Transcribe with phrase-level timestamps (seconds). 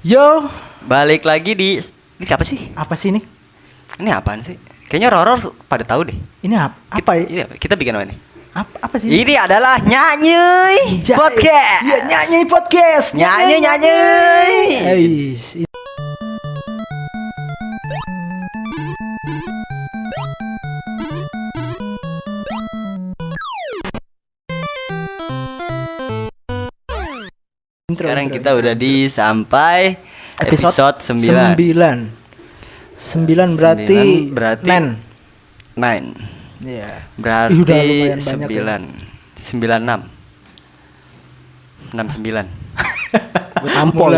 [0.00, 0.48] Yo,
[0.80, 2.72] Balik lagi di ini apa sih?
[2.72, 3.20] apa sih ini?
[4.00, 4.56] Ini apaan sih?
[4.88, 5.36] Kayaknya Roro
[5.68, 6.16] pada tahu deh.
[6.40, 6.72] Ini apa?
[6.88, 7.24] Kita, Apa, ya?
[7.28, 7.52] ini apa?
[7.60, 8.18] Kita bikin apa nih?
[8.50, 9.12] apa, apa sih?
[9.12, 9.22] ini?
[9.22, 10.40] Ini adalah nyanyi
[11.12, 11.84] podcast.
[11.84, 13.08] Iya, nyanyi podcast.
[13.12, 13.98] Nyanyi nyanyi.
[14.88, 15.46] Eish,
[28.00, 28.60] Intro, Sekarang intro, kita intro.
[28.64, 29.80] udah di sampai
[30.40, 31.20] episode, 9.
[31.20, 31.98] Sembilan.
[32.96, 34.86] Sembilan berarti, Sembilan berarti- Nen.
[35.76, 36.08] Nine.
[36.60, 36.88] Iya.
[37.14, 38.64] Berarti Ih, udah lumayan banyak ya.
[38.72, 38.84] 9.
[39.36, 40.00] 96.
[41.92, 42.48] 69.
[43.60, 44.12] Gue tampol.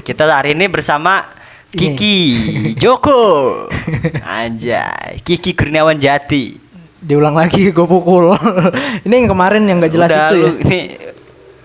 [0.00, 1.28] Kita hari ini bersama
[1.68, 1.76] Ini.
[1.92, 2.16] Kiki
[2.72, 3.20] Joko.
[4.22, 6.56] Anjay, Kiki Kurniawan Jati.
[6.96, 8.32] Diulang lagi gue pukul.
[9.04, 10.40] ini yang kemarin yang gak jelas Udah, itu ya.
[10.40, 10.78] lu Ini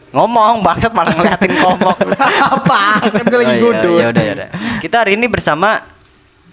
[0.09, 1.97] ngomong bangsat malah ngeliatin komok.
[2.55, 3.03] Apa?
[3.11, 3.93] Kan gue lagi Oh, iya, gudu.
[3.97, 4.49] Ya udah ya udah.
[4.79, 5.83] Kita hari ini bersama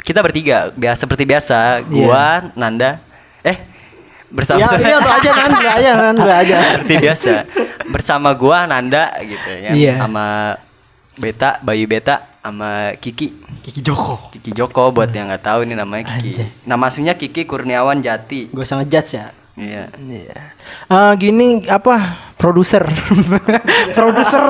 [0.00, 1.88] kita bertiga, biasa seperti biasa, Iya.
[1.88, 3.00] gua, Nanda,
[3.40, 3.56] eh
[4.28, 6.56] bersama Ya, iya, udah aja, Nan, udah aja, Nan, udah aja.
[6.60, 7.32] seperti biasa
[7.88, 9.94] bersama gua, Nanda gitu ya, Iya.
[9.96, 10.58] sama
[11.14, 13.32] Beta, Bayu Beta, sama Kiki.
[13.62, 14.18] Kiki Joko.
[14.28, 16.36] Kiki Joko buat yang nggak tahu ini namanya Kiki.
[16.36, 16.48] Anjay.
[16.66, 18.50] Nama aslinya Kiki Kurniawan Jati.
[18.50, 19.32] Gue sangat judge ya.
[19.54, 19.86] Iya.
[19.96, 20.36] Iya.
[20.84, 22.26] Eh, gini apa?
[22.34, 22.82] Produser.
[23.96, 24.42] Produser.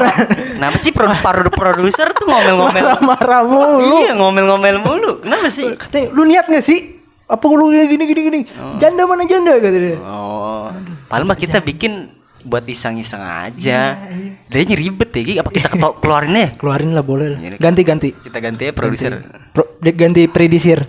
[0.55, 2.75] Kenapa sih pro pro- produser tuh ngomel-ngomel?
[2.75, 4.01] Marah-marah mulu.
[4.01, 5.11] Iya ngomel-ngomel mulu.
[5.21, 5.77] Kenapa sih?
[5.77, 6.91] Katanya lu niat gak sih?
[7.25, 8.41] Apa lu gini gini gini?
[8.77, 9.97] Janda mana janda kata dia.
[10.01, 10.69] Oh,
[11.07, 12.11] paling mah kita bikin
[12.41, 13.95] buat iseng-iseng aja.
[13.97, 15.69] Iya, Dia ribet ya, apa kita
[16.01, 16.47] keluarin ya?
[16.53, 17.39] Keluarin lah boleh lah.
[17.43, 18.09] Ini- Ganti ganti.
[18.11, 19.23] Kita ganti ya produser.
[19.53, 20.83] Pro, de- ganti predisir.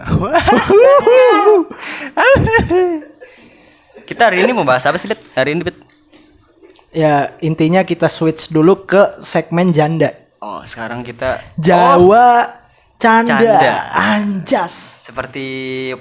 [4.10, 5.22] kita hari ini mau bahas apa sih, Bet?
[5.38, 5.78] Hari ini, Bet?
[6.90, 10.10] Ya intinya kita switch dulu ke segmen janda.
[10.42, 12.50] Oh, sekarang kita Jawa
[12.98, 13.38] canda.
[13.38, 13.74] Canda.
[13.94, 15.06] Anjas.
[15.06, 15.46] seperti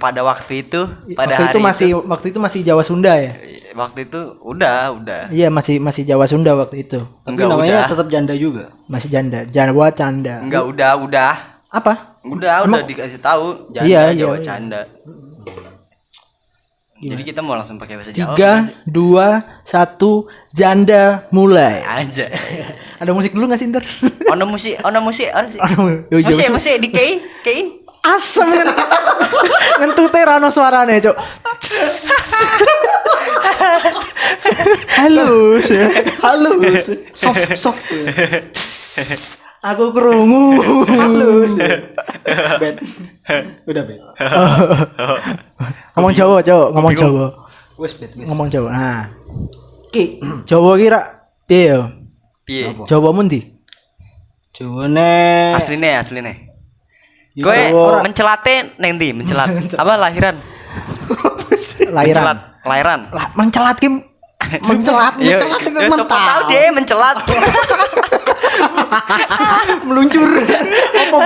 [0.01, 3.37] pada waktu itu, pada waktu hari itu masih waktu itu masih Jawa Sunda ya.
[3.77, 5.21] waktu itu udah, udah.
[5.29, 7.05] Iya masih masih Jawa Sunda waktu itu.
[7.29, 7.85] Enggak udah.
[7.85, 8.73] tetap janda juga.
[8.89, 9.45] Masih janda.
[9.45, 10.41] Jawa canda.
[10.41, 11.33] Enggak udah, udah.
[11.69, 12.17] Apa?
[12.25, 14.41] Udah, udah dikasih tahu janda Iya, Jawa iya, iya.
[14.41, 14.81] canda.
[16.99, 18.35] Jadi kita mau langsung pakai bahasa Jawa.
[18.35, 18.51] Tiga,
[18.83, 21.79] dua, satu, janda mulai.
[21.87, 22.27] aja.
[23.01, 23.87] Ada musik dulu gak sih ntar?
[24.35, 25.61] Ono musik, ono musik, ono musik.
[26.11, 27.81] Musik, musik di kei, kei.
[28.03, 28.67] Asem kan?
[29.79, 31.15] Ngentute rano suarane cok.
[34.99, 35.67] Halus.
[36.21, 36.85] Halus.
[37.15, 37.83] Soft soft.
[39.59, 40.55] Aku kerungu.
[40.87, 41.59] Halus.
[42.61, 42.79] Bet.
[43.67, 43.99] Udah bet.
[45.93, 47.25] ngomong Jawa cok, ngomong Jawa.
[47.75, 48.25] Wes bet wes.
[48.25, 48.69] Ngomong Jawa.
[48.71, 49.03] Nah.
[49.91, 50.17] Ki,
[50.47, 50.99] Jawa kira
[51.43, 51.81] piye yo?
[52.47, 52.71] Piye?
[52.87, 53.43] Jawa mundi?
[54.55, 55.53] Jawane.
[55.55, 56.33] Asline, asline.
[57.37, 58.01] Ya, Kowe Jawa.
[58.03, 59.13] mencelate neng ndi?
[59.13, 59.49] Mencelat.
[59.81, 60.39] Apa lahiran?
[61.93, 62.15] Lahiran.
[62.15, 62.39] Mencelat.
[62.65, 62.99] Lahiran.
[63.13, 64.03] Lah, mencelat Kim.
[64.69, 66.07] Mencelat, Ya, mencelat dengan ya, mental.
[66.09, 67.17] tahu deh mencelat.
[69.87, 70.25] Meluncur.
[70.25, 71.17] Apa?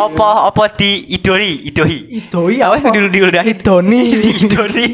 [0.00, 1.98] Opo opo di idori, idohi.
[2.18, 3.44] Idoi Apa dulu dulu dah?
[3.44, 4.02] Idoni.
[4.18, 4.86] Idori.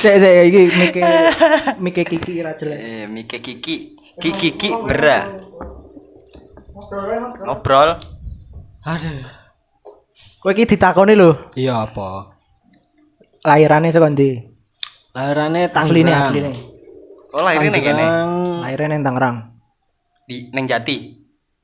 [0.00, 1.02] Cek cek iki mike
[1.76, 2.80] mike kiki ra jelas.
[2.80, 4.00] Eh, Mike Kiki.
[4.16, 5.28] Kiki Kiki bera.
[7.44, 8.00] Ngobrol.
[8.86, 9.20] Aduh.
[10.40, 12.32] Kowe iki ditakoni lho, Iya apa?
[13.44, 14.40] lahirane saka ndi?
[15.10, 15.90] Lahirane Tangerang.
[15.90, 16.52] Asline asline.
[17.34, 18.04] Oh lahirin neng kene.
[18.06, 18.32] Tangerang.
[18.62, 19.36] Lahirane nang Tangerang.
[20.26, 20.96] Di neng Jati.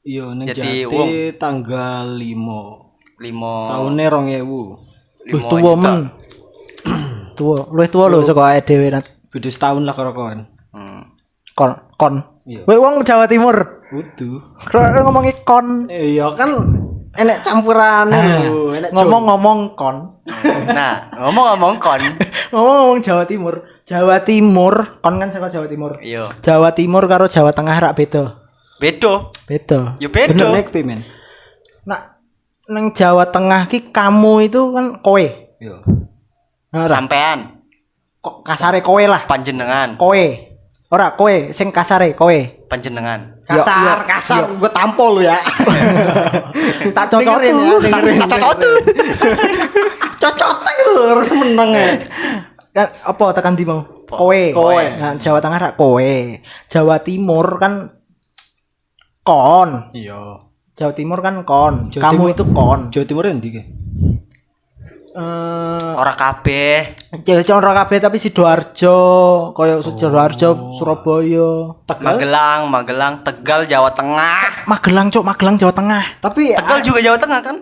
[0.02, 1.08] Iya ning Jati Jati Wong.
[1.38, 3.22] tanggal 5.
[3.22, 3.56] Limo.
[3.70, 5.30] Tahunnya 2000.
[5.30, 5.98] Wih tuwa men.
[7.36, 9.04] Tuwa, luwih tuwa lho saka awake dhewe nat.
[9.28, 10.48] Beda setahun lah karo kon.
[10.72, 11.12] Hmm.
[11.52, 12.14] Kon kon.
[12.48, 12.64] Iya.
[12.64, 13.84] Kowe wong Jawa Timur.
[13.92, 14.40] Utuh.
[14.72, 16.50] Kalau ngomongi kon Iya kan
[17.16, 19.96] enek campuran lho, enek ngomong-ngomong kon.
[20.76, 22.02] Nah, ngomong-ngomong kon.
[22.52, 23.54] Ngomong-ngomong Jawa Timur.
[23.86, 25.98] Jawa Timur, kon kan saka Jawa Timur.
[26.02, 26.26] Iya.
[26.42, 28.34] Jawa Timur karo Jawa Tengah rak beda.
[28.76, 29.30] Bedo.
[29.46, 29.94] Beda.
[30.02, 30.46] Ya Bener bedo.
[30.52, 31.00] nek men.
[31.86, 32.18] Nah,
[32.66, 35.22] nang Jawa Tengah ki kamu itu kan kowe.
[35.62, 35.76] Iya.
[36.74, 36.90] Nah, ora.
[36.90, 37.62] Sampean
[38.18, 39.22] Kok kasare kowe lah.
[39.30, 40.26] panjenengan, Kowe.
[40.90, 42.34] Ora kowe sing kasare kowe.
[42.66, 43.35] panjenengan.
[43.46, 45.38] Kasar, kasar, gue tampol lu ya.
[46.96, 48.18] Tak cocok ya, dengerin.
[48.18, 48.76] Tak cocok tuh.
[50.22, 51.88] Cocok lu harus menang ya.
[52.72, 53.84] Kan apa tekan di mau?
[54.06, 54.42] Kowe.
[54.50, 54.84] Kowe.
[54.98, 56.14] Nah, Jawa Tengah rak kowe.
[56.66, 57.94] Jawa Timur kan
[59.22, 59.90] kon.
[59.92, 60.42] Iya.
[60.74, 61.90] Jawa Timur kan kon.
[61.94, 62.80] Jawa Kamu Timur- itu kon.
[62.90, 63.62] Jawa Timur endi ki?
[65.16, 66.92] Eh Ora kabeh.
[67.24, 68.96] ya conro kabeh tapi Sidoarjo,
[69.50, 71.72] koyo Sidoarjo, Surabaya.
[71.98, 74.68] Magelang, Magelang, Tegal, Jawa Tengah.
[74.68, 76.04] Magelang, Cuk, Magelang Jawa Tengah.
[76.20, 77.56] Tapi Tegal juga Jawa Tengah kan?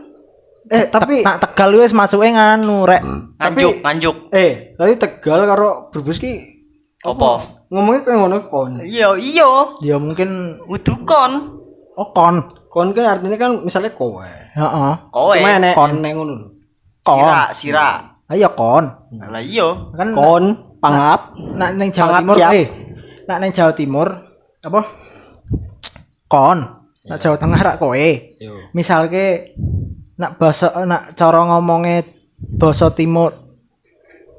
[0.64, 3.04] eh tapi Nak Tegal wis masuke nganu rek.
[3.36, 4.16] Nganjuk, nganjuk.
[4.32, 6.32] eh tapi Tegal karo Brebes ki
[7.04, 7.36] Apa?
[7.68, 8.80] ngomongnya kayak ngono kon.
[8.80, 9.76] Iya, iya.
[9.84, 11.32] Ya mungkin Kudu kon.
[11.94, 12.48] oh kon.
[12.66, 14.24] Kon kan artinya kan misalnya kowe.
[14.24, 14.92] Heeh.
[15.12, 15.36] Kowe.
[15.36, 16.00] Cuma enek kon.
[16.00, 16.48] enek ngono lho.
[17.04, 17.20] Kon.
[17.20, 17.88] Sira, sira.
[18.32, 18.84] Ayo kon.
[19.12, 19.68] Lah iya.
[19.92, 20.44] Kan Kon
[20.84, 22.66] pangap nak ning Jawa Timur eh
[23.24, 24.08] nak ning Jawa Timur
[24.60, 24.80] apa
[26.28, 26.58] kon
[27.08, 27.96] nak Jawa Tengah rak kowe
[28.36, 28.68] Yo.
[28.76, 29.56] misalke
[30.20, 32.04] nak basa nak cara ngomongnya
[32.36, 33.32] basa timur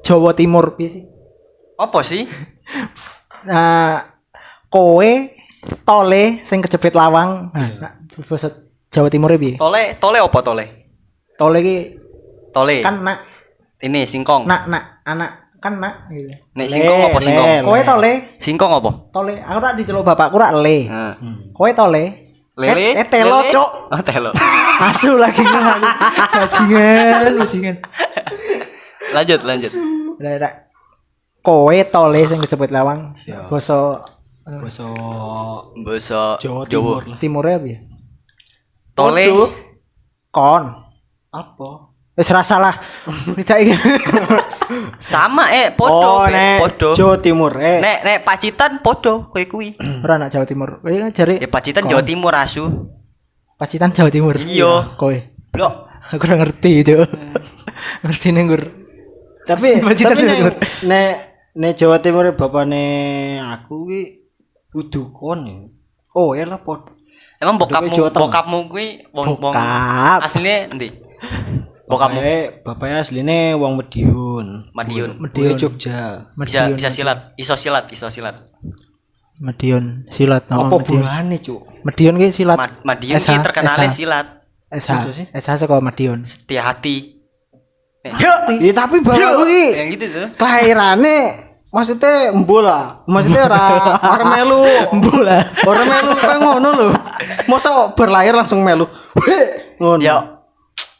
[0.06, 1.04] Jawa Timur piye sih
[1.76, 2.30] Apa sih?
[3.50, 4.06] nah
[4.70, 5.10] kowe
[5.82, 7.92] tole sing kejepit lawang nah nak
[8.30, 8.54] basa
[8.86, 10.66] Jawa Timur piye Tole, tole apa tole?
[11.34, 11.76] tole ki
[12.56, 12.80] Tole.
[12.80, 13.18] kan nak
[13.78, 14.48] Ini singkong.
[14.48, 17.48] nak nak anak kan nak gitu Nek singkong apa singkong?
[17.62, 18.90] kowe tole Singkong apa?
[19.10, 21.12] tole aku tak diceluk bapakku rak le Nah.
[21.52, 22.04] kowe tole
[22.56, 22.72] Lele.
[22.90, 23.52] eh, eh telo Lele?
[23.52, 24.30] cok Oh, telo.
[24.88, 25.80] Asu lagi kan
[26.32, 27.76] bajingan, bajingan.
[29.14, 29.72] lanjut, lanjut.
[30.16, 30.52] Nek
[31.38, 33.12] kowe tole sing disebut lawang.
[33.46, 34.00] Basa
[34.42, 34.86] Basa
[35.76, 36.64] Basa Jawa Jawa.
[36.66, 37.18] Timur lah.
[37.18, 37.78] timure apa ya?
[38.94, 39.24] Tole.
[40.30, 40.64] Kon.
[41.30, 41.70] Apa?
[42.16, 42.72] Wis ra salah.
[43.36, 43.74] Tidak iki.
[44.96, 46.32] Sama eh podo, Oh, Be.
[46.32, 46.88] nek podo.
[46.92, 47.78] Jawa Timur eh.
[47.78, 49.76] Nek nek Pacitan podo kowe kuwi.
[50.00, 50.80] Ora nak Jawa Timur.
[50.80, 52.88] Kowe kan jare Ya Pacitan Jawa Timur asu.
[53.54, 54.34] Pacitan Jawa Timur.
[54.36, 54.96] Iya.
[54.96, 55.12] Kowe.
[55.52, 55.74] Blok.
[56.06, 57.02] Aku ora ngerti, Cuk.
[58.00, 58.62] ngerti ning Gur.
[59.44, 60.38] Tapi Pacitan tapi nek
[60.88, 61.10] nek
[61.52, 62.84] nek Jawa Timur bapakne
[63.44, 64.02] aku ki
[64.72, 65.56] kudu kon ya.
[66.10, 66.96] Oh, ya lah pod.
[67.36, 70.24] Emang bokapmu bokapmu kuwi wong wong Bokap.
[70.24, 70.88] asline endi?
[71.86, 74.46] Bokapmu Bapaknya bapaknya asline wong Madiun.
[74.74, 75.10] Madiun.
[75.24, 76.26] Kuwi Jogja.
[76.34, 76.74] Bisa Medion.
[76.74, 78.36] bisa silat, iso silat, iso silat.
[79.36, 80.98] Medion silat no, Apa Medion.
[80.98, 81.62] bulane, Cuk?
[81.82, 82.56] Medion ki silat.
[82.56, 83.94] Ma- Madiun SH, ki terkenalnya SH.
[83.94, 84.26] silat.
[84.68, 85.30] SH.
[85.30, 86.18] SH saka Medion.
[86.22, 87.22] Setia hati.
[88.02, 88.18] Nek-
[88.60, 90.26] Ya tapi bapakku ki Yang gitu tuh.
[90.36, 91.18] kelahirannya
[91.68, 93.62] maksudnya mbola maksudnya ora
[94.14, 94.62] ora melu
[95.02, 95.38] Bola.
[95.60, 96.86] ora melu kayak ngono lho
[97.44, 100.35] masa berlahir langsung melu Weh, ngono Ya.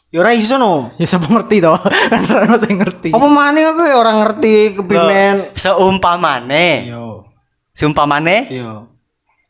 [0.07, 1.75] Ya ora iso no Ya siapa ngerti toh?
[2.11, 3.11] Kan ora ono sing ngerti.
[3.11, 7.27] apa maneh aku ya ora ngerti kepimen Seumpamane, yo
[7.75, 8.87] seumpamane yo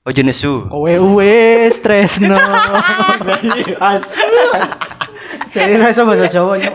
[0.08, 0.72] ojo nesu.
[0.72, 2.36] Kowe wis tresno.
[5.58, 6.72] Jadi ra iso bahasa Jawa yo.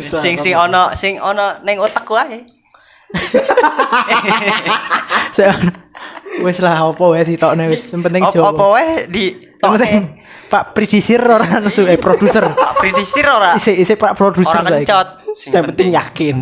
[0.00, 2.40] Sing sing ono sing ono ning otakku ae.
[6.40, 7.92] Wis lah apa wae ditokne wis.
[7.92, 8.56] Penting Jawa.
[8.56, 9.24] apa wae di
[9.60, 12.42] penting Pak Produser ora nesu eh produser.
[12.44, 14.82] Pak Pridisir ora Isik isik Pak produser ora saiki.
[14.82, 15.08] kencot.
[15.48, 16.36] yang penting yakin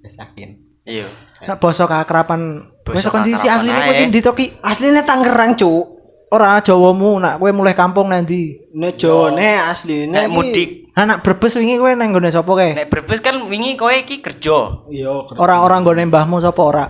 [0.00, 0.50] Wis yakin
[0.82, 1.04] Iya.
[1.42, 2.40] Nek basa keakraban
[2.82, 3.84] wis Basa kondisi asline ae.
[3.84, 4.46] kowe iki ndi to ki?
[4.60, 8.54] aslinya Tangerang cuk Ora Jawamu nak kowe mulai kampung nanti.
[8.72, 12.70] nek Jawane asline Nek mudik, Anak Brebes wingi kowe nang nggone sapa kae?
[12.72, 14.88] nek Brebes kan wingi kowe iki kerja.
[14.88, 16.84] iya Orang-orang nggone mbahmu sapa ora?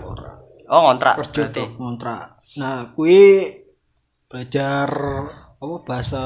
[0.67, 1.19] Oh, ngontrak.
[1.19, 1.57] kerja berarti.
[1.57, 2.21] tuh kontrak
[2.53, 3.47] nah kui
[4.27, 4.89] belajar
[5.61, 6.23] apa bahasa.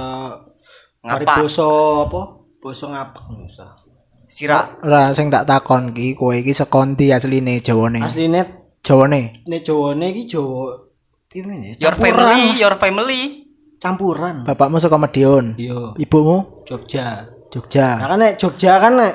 [1.05, 1.69] Pariboso
[2.09, 2.21] apa
[2.65, 3.67] basa ngapak bisa
[4.25, 4.81] Sira.
[4.81, 8.01] Ora sing tak takon ki kowe iki saka ndi asline Jawane?
[8.01, 8.41] aslinya
[8.81, 9.45] Jawane.
[9.45, 10.81] nek Jawane iki Jawa
[11.29, 13.23] piye ya Your family, your family.
[13.77, 15.61] campuran Bapakmu saka Madiun.
[15.61, 18.01] iya Ibumu Jogja Jogja.
[18.01, 19.13] nah kan nek Jogja kan nek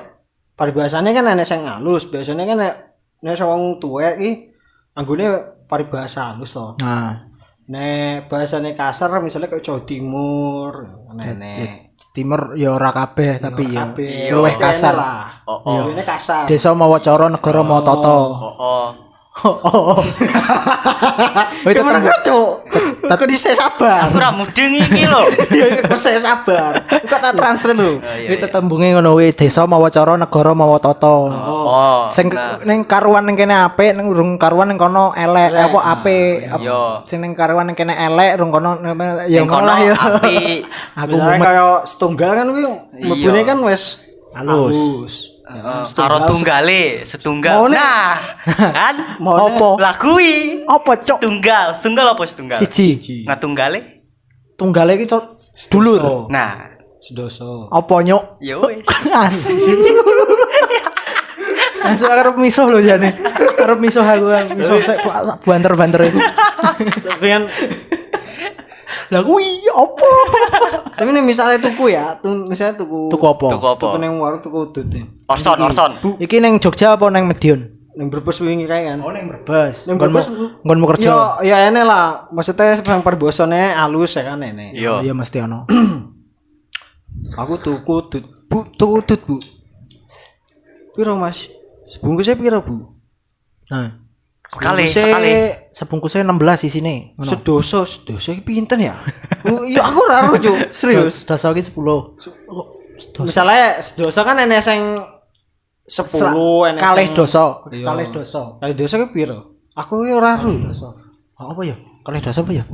[0.53, 2.73] paribasane kan enek sing halus biasanya kan nek
[3.25, 4.31] nek wong tuwek iki
[4.93, 5.25] anggone
[5.65, 7.28] paribasa halus to Nah,
[7.69, 10.71] nek bahasane kasar misalnya kayak Jawa Timur
[11.13, 13.93] nenek timur ya ora kabeh tapi ya
[14.33, 14.93] luwih kasar.
[14.95, 15.45] lah.
[15.45, 15.93] Oh, oh.
[16.01, 16.45] Kasar.
[16.49, 18.17] Desa mawa cara negara mawa tata.
[18.17, 18.87] Oh, oh.
[19.39, 20.03] Oh.
[21.63, 22.49] Kowe Gimana tetep kok, Cuk?
[23.07, 24.07] Kok dhisik sabar.
[24.11, 25.23] Aku ora mudeng iki lho.
[25.59, 26.83] Ya kok saya sabar.
[26.87, 27.91] Kok tak transfer Oh, lho.
[28.03, 31.07] kowe tetembunge ngono kuwi desa mawa cara negara mawa tata.
[31.31, 32.07] Oh.
[32.11, 32.31] Sing
[32.67, 36.35] ning karuan ning kene apik ning urung karuan ning kono elek apa apik.
[36.59, 37.03] Iya.
[37.07, 38.79] Sing ning karuan ning kene elek urung kono
[39.27, 39.95] ya ngono kono lah ya.
[39.95, 40.57] apik.
[41.05, 42.63] Aku kayak setunggal kan kuwi
[43.03, 45.38] mlebune kan wis Halus.
[45.49, 47.57] Heeh, karo tunggale, setunggal.
[47.57, 47.81] Mau nih.
[47.81, 48.13] Nah,
[48.77, 48.95] kan?
[49.17, 49.69] Mau Apa?
[49.81, 51.17] Lah kuwi apa cok?
[51.25, 52.61] tunggal, tunggal apa setunggal?
[52.61, 53.25] Siji.
[53.25, 54.05] Nah, tunggale.
[54.53, 55.25] Tunggale iki cok
[55.73, 56.29] dulur.
[56.29, 57.65] Nah, Sedoso.
[57.71, 58.37] Apa nyok?
[58.43, 58.83] ya wis.
[61.79, 63.15] Asik arep misuh lho jane.
[63.57, 64.99] Arep misuh aku misuh sik
[65.47, 66.19] banter-banter itu.
[69.13, 70.09] Lah kuwi apa?
[70.99, 73.47] Tapi nih misalnya tuku ya, tuh misalnya tuku Tuku apa?
[73.53, 73.85] Tuku apa?
[73.85, 75.05] tuku neng warung tuku udut ya.
[75.29, 75.91] Orson, Orson.
[76.17, 77.69] Iki neng Jogja apa neng Medion?
[77.93, 78.99] Neng berbes wingi kayak kan.
[79.05, 79.85] Oh neng Brebes.
[79.85, 80.27] Neng Nggonmu Brebes.
[80.65, 81.09] nggonmu kerja.
[81.11, 82.31] Yo, ya ini lah.
[82.33, 84.73] Maksudnya yang perbosone halus ya kan ini.
[84.73, 85.03] Iya.
[85.03, 85.67] Iya mesti ono.
[87.41, 88.23] Aku tuku udut.
[88.49, 89.37] Bu, tuku udut, Bu.
[90.97, 91.51] Piro, Mas?
[91.85, 92.97] Sebungkusnya piro, Bu?
[93.69, 94.01] Nah,
[94.49, 95.33] Sekali, Sebungkusnya sekali.
[95.69, 96.95] sebungkusnya 16 isine.
[97.13, 97.29] Ngono.
[97.29, 98.97] Sedoso, sedoso iki pinten ya?
[99.69, 100.73] Iya aku ora ero, Cuk.
[100.73, 101.23] Serius.
[101.23, 103.23] Dosa iki 10.
[103.23, 104.97] Misalnya sedoso kan enek sing
[105.85, 107.61] 10 enek Kalih dosa.
[107.69, 107.85] Iya.
[107.93, 108.41] Kalih dosa.
[108.57, 109.61] Kali dosa ki piro?
[109.77, 110.49] Aku ki ora ero.
[110.73, 110.97] Dosa.
[111.39, 111.77] Oh, apa ya?
[112.01, 112.65] Kalih dosa apa ya?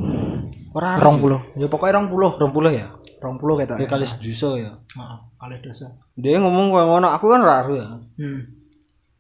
[0.71, 1.11] Ora ero.
[1.51, 1.59] 20.
[1.59, 2.39] Ya pokoknya 20.
[2.39, 2.87] 20 ya.
[3.19, 3.75] 20 ketok.
[3.83, 4.71] Ya kali sedoso ya.
[4.95, 5.91] Heeh, kalih dosa.
[6.15, 7.87] Dia ngomong koyo ngono, aku kan ora ero ya.
[8.15, 8.41] Hmm.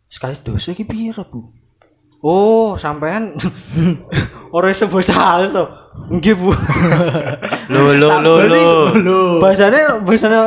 [0.07, 1.51] Sekali dosa iki piro, Bu?
[2.25, 3.37] Oh, sampean
[4.55, 5.65] ora iso basa halus to.
[6.09, 6.49] Nggih, Bu.
[7.69, 8.33] Lo lo lo
[8.97, 9.19] lo.
[9.37, 10.41] Bahasane bahasane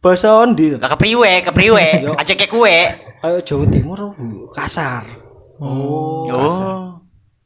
[0.00, 0.80] bahasa ondi?
[0.80, 2.08] Lah kepriwe, kepriwe.
[2.16, 2.76] Aja kayak kue.
[3.20, 4.48] Kayak Jawa Timur, Bu.
[4.56, 5.04] Kasar.
[5.60, 6.24] Oh.
[6.24, 6.96] Oh.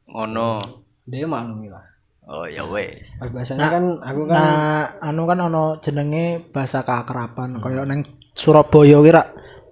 [0.06, 0.62] Ngono.
[1.02, 1.82] Dia maklumi lah.
[2.30, 3.18] Oh ya wes.
[3.18, 8.04] Bahasanya kan aku kan Nah, anu kan ono jenenge bahasa keakraban kaya neng
[8.38, 9.22] Surabaya kira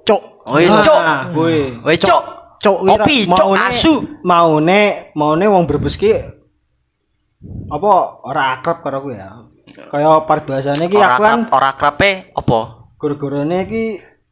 [0.03, 0.43] cuk.
[0.49, 0.99] Oh iya, cok.
[0.99, 1.77] Ah, kuwi.
[1.87, 2.36] Wes cok.
[2.67, 3.95] Cok Kopi, cok asu.
[4.27, 6.11] maune maune wong Brebes ki
[7.71, 7.91] apa
[8.27, 9.47] ora akrab karo aku ya.
[9.87, 12.91] Kayak paribasane ki aku kan ora krape apa?
[12.97, 13.85] gara-garane ki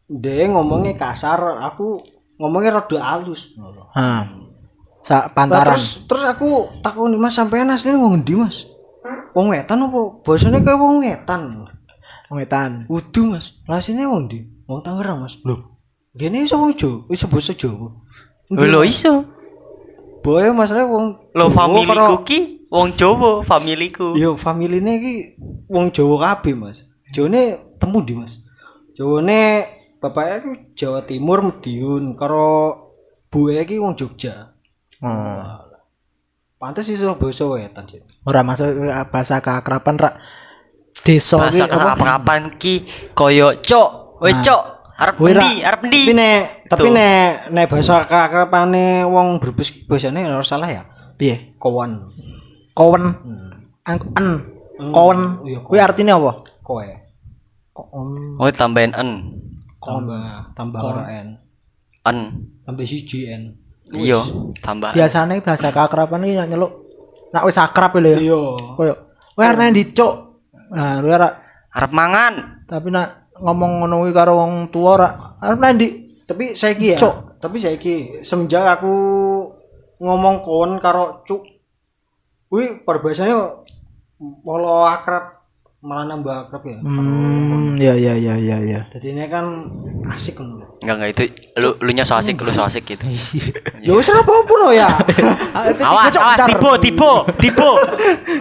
[0.09, 2.01] dia ngomongnya kasar, aku
[2.41, 3.57] ngomongnya rada halus.
[3.95, 4.29] Ha.
[5.05, 5.77] Sa pantaran.
[5.77, 8.65] Terus terus aku takoni Mas sampean asline wong endi Mas?
[9.37, 10.01] Wong wetan apa?
[10.25, 11.69] Basane kaya wong wetan.
[12.33, 12.89] Wetan.
[12.89, 13.63] Udu Mas.
[13.85, 14.43] Sini wong ndi?
[14.65, 15.39] Wong Tangerang Mas.
[15.45, 15.74] Lho.
[16.15, 17.91] Gene iso wong Jawa, iso basa Jawa.
[18.51, 19.27] Lo iso.
[20.23, 22.39] Boy masalah wong Lo familiku karo- ki
[22.71, 24.15] wong Jawa, familiku.
[24.15, 25.15] Yo familine iki
[25.67, 26.87] wong Jawa kabeh Mas.
[27.11, 28.47] Jawane temu di Mas.
[28.95, 29.67] Jawane
[29.99, 32.79] bapaknya ku Jawa Timur Medion karo
[33.29, 34.55] bue iki wong Jogja.
[35.03, 35.61] Oh.
[36.57, 38.01] Pantes iso basa wetan sih.
[38.25, 38.71] Ora masuk
[39.11, 40.15] bahasa keakraban rak
[41.05, 41.93] desa Bahasa ki apa?
[41.99, 44.23] kapan ki koyo cok.
[44.25, 44.63] Wes cok.
[44.95, 45.43] Arep Wira.
[45.43, 45.53] ndi?
[45.67, 46.01] Arep ndi?
[46.07, 46.95] Tapi nek tapi Tuh.
[46.95, 50.83] nek nek bahasa keakrabane wong Brebes basane ora salah ya.
[51.19, 51.59] Piye?
[51.59, 52.07] Kawan.
[52.75, 53.05] Kowen.
[53.87, 53.97] An
[55.47, 56.43] iya, Kuwi artinya apa?
[56.63, 56.87] Kowe.
[57.75, 58.39] Kowen.
[58.39, 59.11] Oh tambahin en.
[59.79, 61.39] Tambah tambah ora N.
[62.07, 62.19] En.
[62.67, 63.55] Tambah siji N.
[63.93, 64.17] Iya,
[64.65, 64.97] tambah.
[64.97, 66.73] Biasanya bahasa keakraban iki nek nyeluk
[67.31, 68.19] nak wis akrab lho ya.
[68.19, 68.41] Iya.
[68.79, 68.95] Koyo
[69.35, 70.13] kowe arep ndi, Cuk?
[70.75, 71.43] Nah, lu ora
[71.75, 72.65] Arep mangan.
[72.65, 75.09] tapi nak ngomong ngono karo wong tuwa ora
[75.43, 75.89] arep ndi?
[76.25, 76.99] Tapi saiki ya.
[76.99, 77.41] Cuk.
[77.43, 78.95] Tapi saiki semenjak aku
[80.01, 81.43] ngomong kawan karo cuk.
[82.49, 83.35] Kuwi perbasane
[84.47, 85.34] malah akrab
[85.85, 86.81] malah nambah akrab ya.
[86.81, 88.81] Hmm, ya ya ya ya ya.
[88.89, 89.69] Jadi ini kan
[90.09, 90.65] asik kan.
[90.81, 91.23] Enggak enggak itu
[91.61, 93.05] lu lu nya so asik, lu so asik gitu.
[93.85, 94.89] Ya wis ora apa-apa no ya.
[95.85, 97.71] Awas, awas tibo, tibo, tibo.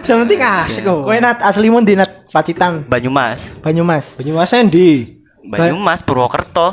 [0.00, 1.04] Yang penting asik kok.
[1.04, 3.54] Kowe nat aslimu ndi nat Pacitan, Banyumas.
[3.62, 4.18] Banyumas.
[4.18, 5.13] Banyumas endi?
[5.44, 6.68] Banyumas Purwokerto.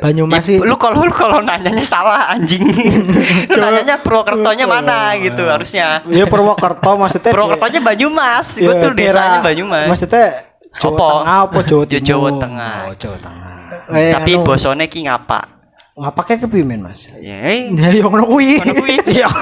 [0.00, 2.64] Banyumas sih Lu kalau lu kalau nanyanya salah anjing.
[3.52, 6.00] Lu nanyanya Purwokertonya mana gitu harusnya.
[6.08, 7.32] Ya Purwokerto maksudnya.
[7.32, 8.56] Purwokertonya Banyumas.
[8.56, 9.88] Ya, Gue tuh desanya Banyumas.
[9.92, 10.46] Maksudnya
[10.76, 11.24] Jawa?
[11.24, 12.04] Tengah apa Jawa Timur?
[12.04, 12.76] Jawa Tengah.
[12.88, 13.54] Oh, Jawa Tengah.
[13.86, 15.55] Tapi anu, bosone ki ngapa?
[15.96, 17.08] Ngapake kepimen, Mas?
[17.24, 17.40] Ya,
[17.80, 18.60] ya yo ngono kuwi.
[19.08, 19.32] Iya.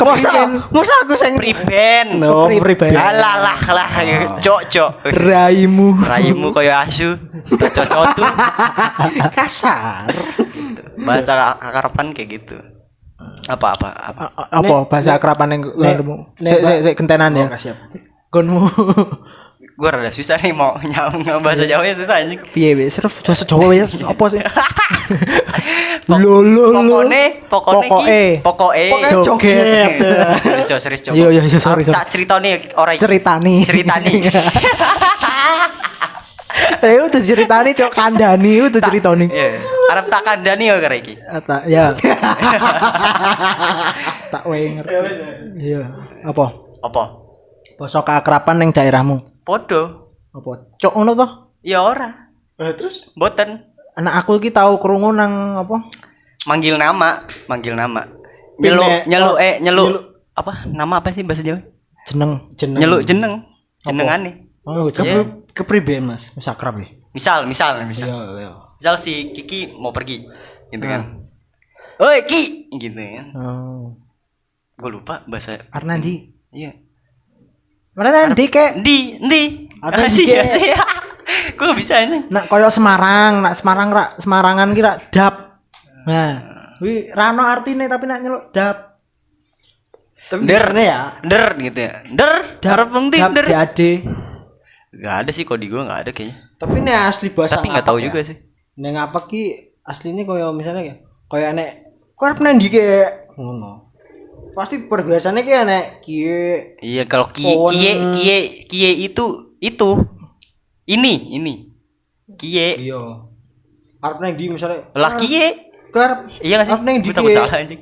[0.00, 2.16] Masa masa aku sing Priben.
[2.16, 2.96] No, Priben.
[2.96, 3.88] Alah lah lah,
[4.40, 4.90] cok cok.
[5.12, 6.00] Raimu.
[6.00, 7.20] Raimu koyo asu.
[7.52, 8.24] Cocok tuh.
[9.36, 10.08] kasar.
[11.04, 12.56] Bahasa akarapan kayak gitu.
[13.52, 14.24] Apa apa apa.
[14.48, 16.40] Apa bahasa akraban yang Mbak.
[16.40, 17.46] sik sik gentenan ya.
[17.52, 17.76] Oh.
[18.32, 18.64] Gonmu.
[19.80, 22.36] Gue rada susah nih mau nyam bahasa Jawa ya susah anjing.
[22.52, 24.40] Piye wis serf Jawa Jawa wis apa sih?
[26.10, 26.82] Lo, lo, lo.
[26.82, 28.02] Pokone, pokone Pokoke.
[28.02, 28.84] ki, pokoke.
[28.90, 29.92] Pokoknya joget.
[30.66, 31.14] Cok, serius coba.
[31.18, 31.94] Iya, iya, iya, sorry, sorry.
[31.94, 33.54] Tak cerita nih orang Ceritani.
[33.62, 34.14] Ceritani.
[36.80, 39.26] Eh udah ceritani cok kandani udah ceritani.
[39.30, 39.50] Iya.
[39.94, 41.14] Arep tak kandani ya kare iki.
[41.46, 41.94] Tak ya.
[44.34, 44.84] tak wenger.
[45.54, 45.82] Iya.
[46.26, 46.44] Apa?
[46.82, 47.02] Apa?
[47.78, 49.29] Basa keakraban ning daerahmu.
[49.50, 50.14] Podo.
[50.30, 50.78] Apa?
[50.78, 51.30] Cok ngono toh?
[51.66, 52.30] Ya ora.
[52.54, 53.66] Eh, terus Boten.
[53.98, 55.90] Anak aku iki tau krungu nang apa?
[56.46, 58.06] Manggil nama, manggil nama.
[58.62, 59.88] Nyeluk, Pine- nyeluk oh, eh nyeluk.
[60.38, 60.70] Apa?
[60.70, 61.66] Nama apa sih bahasa Jawa?
[62.06, 62.46] Jeneng.
[62.54, 63.42] jeneng Nyeluk jeneng.
[63.82, 64.54] Jenengane.
[64.62, 65.42] Oh, ke jeneng.
[65.50, 66.30] kepriben, Mas?
[66.38, 66.86] Wis akrab ya.
[67.10, 68.06] Misal, misal, misal.
[68.06, 68.50] Iya, iya.
[68.54, 70.30] Misal si Kiki mau pergi,
[70.70, 71.26] gitu kan.
[71.98, 73.26] Oi Ki, gitu kan.
[73.34, 73.98] Oh.
[74.78, 75.58] Gue lupa bahasa.
[75.74, 76.38] Arnandi.
[76.54, 76.70] Iya.
[77.94, 78.80] Mana nanti kek?
[78.80, 79.42] Di, di.
[79.80, 80.36] Apa sih iki?
[80.36, 80.70] ya sih
[81.30, 85.62] gue gak bisa ini Nak koyo Semarang, nak Semarang rak Semarangan kira dap.
[86.04, 86.42] Nah,
[86.82, 88.90] wi rano artine tapi nak nyeluk dap.
[90.30, 93.80] der ya der gitu ya der harap penting der DAD.
[95.00, 97.86] gak ada sih kok di gue gak ada kayaknya tapi ini asli bahasa tapi nggak
[97.88, 98.36] tahu juga sih
[98.78, 100.94] Neng apa ki aslinya koyo misalnya ya
[101.26, 101.70] koyo nek
[102.14, 102.84] kok arep nang ndi ke
[103.34, 103.89] ngono
[104.50, 106.76] pasti perbiasaannya ki nek kie.
[106.78, 107.72] Iya kalau kie Pohon.
[107.72, 109.24] kie kie kie itu
[109.58, 109.90] itu.
[110.84, 111.54] Ini ini.
[112.34, 112.78] Kie.
[112.80, 113.26] Iya.
[114.00, 114.90] Arep nang ndi misalnya?
[114.92, 115.70] Lah kie.
[115.90, 116.72] Karep iya gak sih?
[116.74, 117.38] Arep nang ndi gue takut kie?
[117.38, 117.80] salah anjing.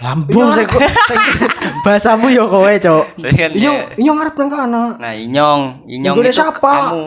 [0.00, 0.80] Lambung saya kok.
[1.84, 3.04] Bahasamu yo kowe, Cok.
[3.20, 3.84] Kan, Inyong ya.
[4.00, 5.84] inyong arep nang kana nah inyong.
[5.84, 6.72] Inyong itu siapa?
[6.88, 7.04] kamu.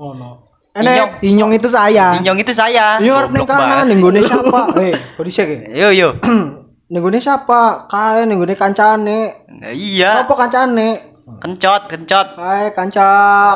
[0.00, 0.28] Ngono
[0.72, 1.10] Inyong.
[1.20, 1.50] enek Inyong.
[1.52, 2.06] itu saya.
[2.16, 2.96] inyong itu saya.
[2.96, 4.60] Inyong arep nang ning gone siapa?
[4.80, 5.58] Eh kok dhisik ya?
[5.68, 6.08] Yo yo
[6.90, 7.86] ning gone siapa?
[7.86, 10.22] Kae ning gone kancane Nah, iya.
[10.22, 10.98] Sopo kancane
[11.38, 12.26] kencot kencot.
[12.34, 13.08] Kae kanca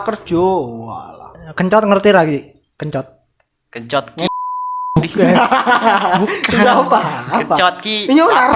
[0.06, 0.46] kerja
[0.86, 1.30] walah.
[1.58, 2.38] Kencot ngerti lagi.
[2.78, 3.06] Kencot.
[3.74, 4.26] kencot ki.
[6.46, 7.00] Siapa apa?
[7.42, 7.96] Kencot ki.
[8.14, 8.46] Inyong ora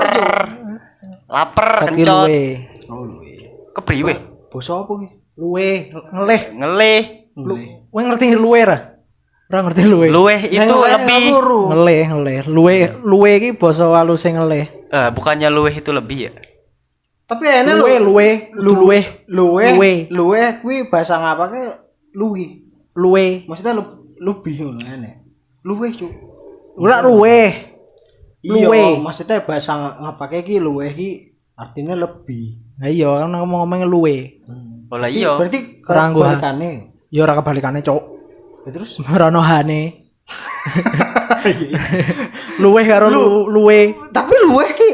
[1.28, 2.26] lapar Kencot kencot.
[2.30, 2.40] luwe.
[2.88, 3.32] oh luwe.
[3.74, 4.14] Kepriwe.
[4.48, 5.08] Basa apa ki?
[5.38, 5.70] Luwe,
[6.14, 6.42] ngeleh.
[6.54, 7.00] ngeleh.
[7.38, 7.54] Lu,
[7.94, 8.97] kowe ngerti luwe ra?
[9.48, 10.06] Ora ngerti luwe.
[10.12, 11.24] luweh itu leh lebih.
[11.72, 12.36] Ngeleh, ngeleh.
[12.46, 14.68] Luwe, luwe iki basa halus ngeleh.
[14.88, 16.32] Eh, bukannya luweh itu lebih ya
[17.28, 18.98] tapi enek Luwe, lu luwe, luwe.
[19.28, 19.92] luwe Luwe.
[20.08, 21.60] luwe kuwi bahasa ngapake
[22.16, 22.64] luwi
[22.96, 23.44] Luwe.
[23.44, 23.84] maksudnya lu
[24.16, 25.14] lebih ngono enek
[25.60, 26.08] luwe cuk
[26.80, 27.52] Ora luwe.
[28.48, 28.80] Luwe.
[28.80, 31.10] iya maksudnya bahasa ngapake ki luwe ki
[31.52, 34.16] artinya lebih Nah iya, kan ngomong-ngomong luwe.
[34.88, 36.08] oh lah iya berarti ha.
[36.08, 36.70] kebalikannya
[37.12, 38.17] Ya ora kebalikane, Cok.
[38.66, 40.06] Ya, terus Ora ono hane.
[42.58, 43.94] luwe karo lu, luwe.
[44.12, 44.90] tapi luwe ki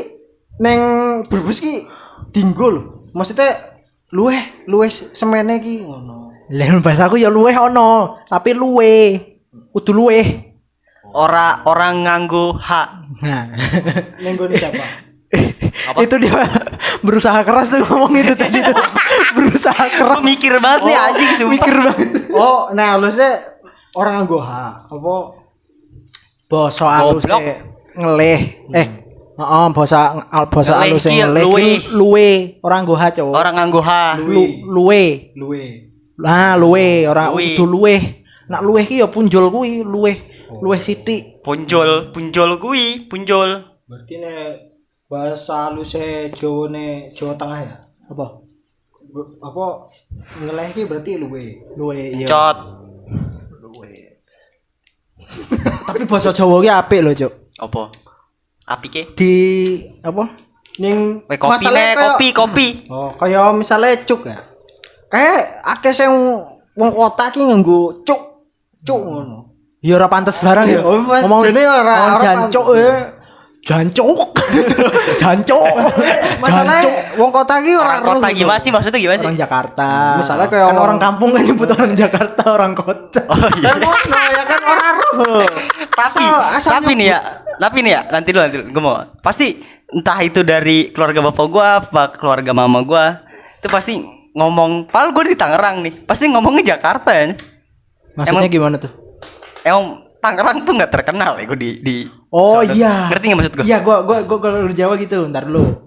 [0.62, 0.80] neng
[1.26, 1.82] berbus ki
[2.30, 3.50] dinggo lho maksudnya
[4.14, 4.38] luwe
[4.70, 9.16] luwe semene ki ngono Lah bahasaku ya luwe ono, tapi luwe.
[9.72, 10.20] Kudu luwe.
[11.14, 12.70] ora orang nganggo h
[13.24, 13.46] Nah.
[14.20, 14.82] neng gone siapa
[15.98, 16.34] itu dia
[17.00, 18.74] berusaha keras tuh ngomong itu tadi tuh.
[19.38, 20.22] berusaha keras.
[20.22, 22.08] Mikir banget nih anjing sumpah Mikir banget.
[22.30, 23.30] oh nah halusnya
[23.94, 24.50] orang nganggo H
[24.90, 25.14] apa
[26.50, 27.40] Basa halus Goblok.
[27.42, 27.54] e
[27.98, 28.40] ngeleh.
[28.74, 28.86] Eh,
[29.38, 31.62] heeh basa al basa e ki ngeleh luwe.
[31.98, 32.28] luwe,
[32.62, 33.32] orang nggo ha, Cok.
[33.34, 33.54] orang
[34.22, 35.02] Lu, luwe.
[35.34, 35.62] luwe
[36.14, 37.58] Nah, luwe, ora Luwe.
[37.58, 37.94] kudu luwe.
[38.46, 40.12] Nak luwe ki ya punjul kuwi, luwe.
[40.62, 41.42] Luwe sithik.
[41.42, 43.50] punjol punjol kui punjol
[43.90, 44.70] berarti nek
[45.10, 47.74] bahasa halusnya Jawa ne Jawa Tengah ya
[48.08, 48.26] Apa?
[49.42, 49.64] Apa
[50.40, 51.44] ngeleh ki berarti luwe
[51.76, 52.28] Luwe iya.
[52.30, 52.56] cot
[55.84, 57.32] Tapi basa Jawa ki apik lho, Cuk.
[57.56, 57.82] apa?
[58.66, 59.02] Api ke?
[59.12, 59.32] Di
[60.00, 60.24] apa?
[60.74, 62.66] ning kopi kayak- kopi kopi.
[62.90, 64.42] Oh kayak misalnya cuk ya.
[65.06, 66.10] Kayak akeh sing
[66.74, 68.20] wong kota ki nganggo cuk.
[68.82, 69.38] Cuk ngono.
[69.78, 70.80] Ya ora pantes barang ya.
[70.82, 72.90] Mas, Ngomong jene ora- ora jancuk ya.
[73.64, 74.36] Jancuk.
[75.20, 75.64] Jancuk.
[76.36, 76.84] masalahnya
[77.16, 79.88] wong kota ki orang ora kota gimana sih maksudnya gimana sih Orang Jakarta.
[80.20, 83.20] Misalnya kayak kan orang- orang kampung kan nyebut orang Jakarta, orang kota.
[83.24, 85.48] oh iya Kan ngono ya kan ora roh.
[85.90, 87.18] tapi Asal- tapi nih ya
[87.54, 89.46] tapi nih ya nanti dulu nanti gue mau pasti
[89.88, 93.22] entah itu dari keluarga bapak gua apa keluarga mama gua
[93.56, 94.02] itu pasti
[94.34, 97.32] ngomong pal gue di Tangerang nih pasti ngomongnya Jakarta ya
[98.12, 98.90] Maksudnya gimana tuh?
[99.62, 101.96] emang Tangerang tuh nggak terkenal ya gue di di
[102.30, 103.06] Oh iya.
[103.08, 105.84] ngerti nggak maksud gue Iya, gua gua gua kalau di Jawa gitu, ntar dulu.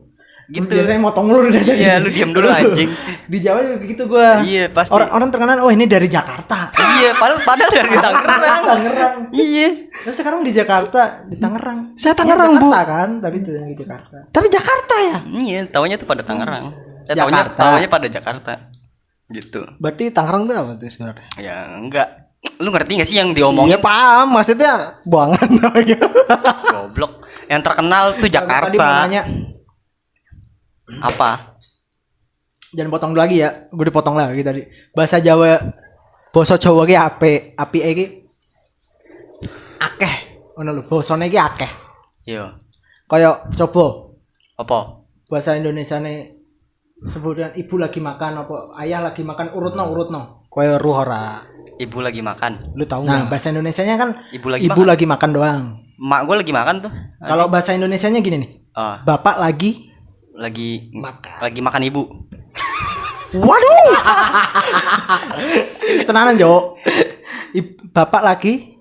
[0.48, 0.64] Gitu.
[0.64, 1.76] Biasanya motong lu udah dari.
[1.76, 2.88] Iya, lu diam dulu, anjing.
[3.28, 4.40] di Jawa juga gitu gua.
[4.40, 4.96] Iya, pasti.
[4.96, 6.72] Orang orang terkenal, oh ini dari Jakarta.
[6.98, 9.18] iya padahal padahal dari Tangerang Tangerang.
[9.36, 11.80] iya Terus sekarang di Jakarta, di Tangerang.
[11.94, 12.70] Saya Tangerang, Bu.
[12.70, 14.18] Jakarta kan, tapi itu yang di Jakarta.
[14.30, 15.18] Tapi Jakarta ya?
[15.28, 16.64] iya taunya tuh pada Tangerang
[17.04, 17.60] eh, taunya Jakarta.
[17.60, 18.52] taunya pada Jakarta
[19.28, 21.28] gitu Berarti Tangerang tuh apa tuh sebenarnya?
[21.38, 22.27] ya enggak
[22.58, 25.48] lu ngerti gak sih yang diomongin Iya paham, maksudnya buangan
[25.90, 26.08] gitu.
[26.74, 29.22] goblok yang terkenal tuh Tadi mau Jakarta nanya,
[31.00, 31.58] apa
[32.76, 33.50] jangan potong dulu lagi ya.
[33.72, 34.62] Gue dipotong lagi tadi.
[34.92, 35.58] Bahasa Jawa,
[36.30, 38.06] bahasa Jawa ki ape, api iki
[39.80, 40.16] akeh.
[40.58, 41.72] Ngono lho, basane ki akeh.
[42.28, 42.58] iya
[43.08, 44.12] Kayak coba
[44.60, 44.80] apa
[45.32, 46.34] bahasa Indonesia nih
[47.08, 51.40] sebutan ibu lagi makan apa ayah lagi makan urut no urut no ruh ora.
[51.78, 52.74] Ibu lagi makan.
[52.74, 53.30] Lu tahu nah nggak?
[53.30, 54.88] bahasa Indonesianya kan Ibu lagi ibu makan.
[54.88, 55.64] lagi makan doang.
[55.98, 56.92] Mak gue lagi makan tuh.
[57.20, 58.52] Kalau bahasa Indonesianya gini nih.
[58.72, 59.90] Ah, bapak lagi
[60.32, 61.38] lagi Makan.
[61.42, 62.04] lagi makan ibu.
[63.34, 63.90] Waduh!
[66.08, 66.78] Tenanan Jo.
[67.90, 68.78] Bapak lagi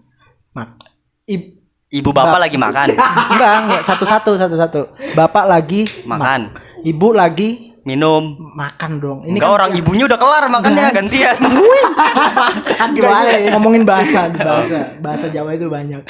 [0.53, 0.77] mak
[1.25, 1.57] I-
[1.91, 2.93] ibu bapak lagi makan.
[3.33, 3.81] Enggak enggak.
[3.83, 4.81] Satu satu satu satu
[5.13, 6.53] bapak lagi makan.
[6.85, 8.35] ibu lagi minum.
[8.59, 9.19] Makan dong.
[9.23, 11.37] Ini Enggak kan orang ibunya udah kelar makannya gantian.
[12.99, 13.51] Gimana ya?
[13.55, 16.03] ngomongin bahasa, bahasa, bahasa Jawa itu banyak.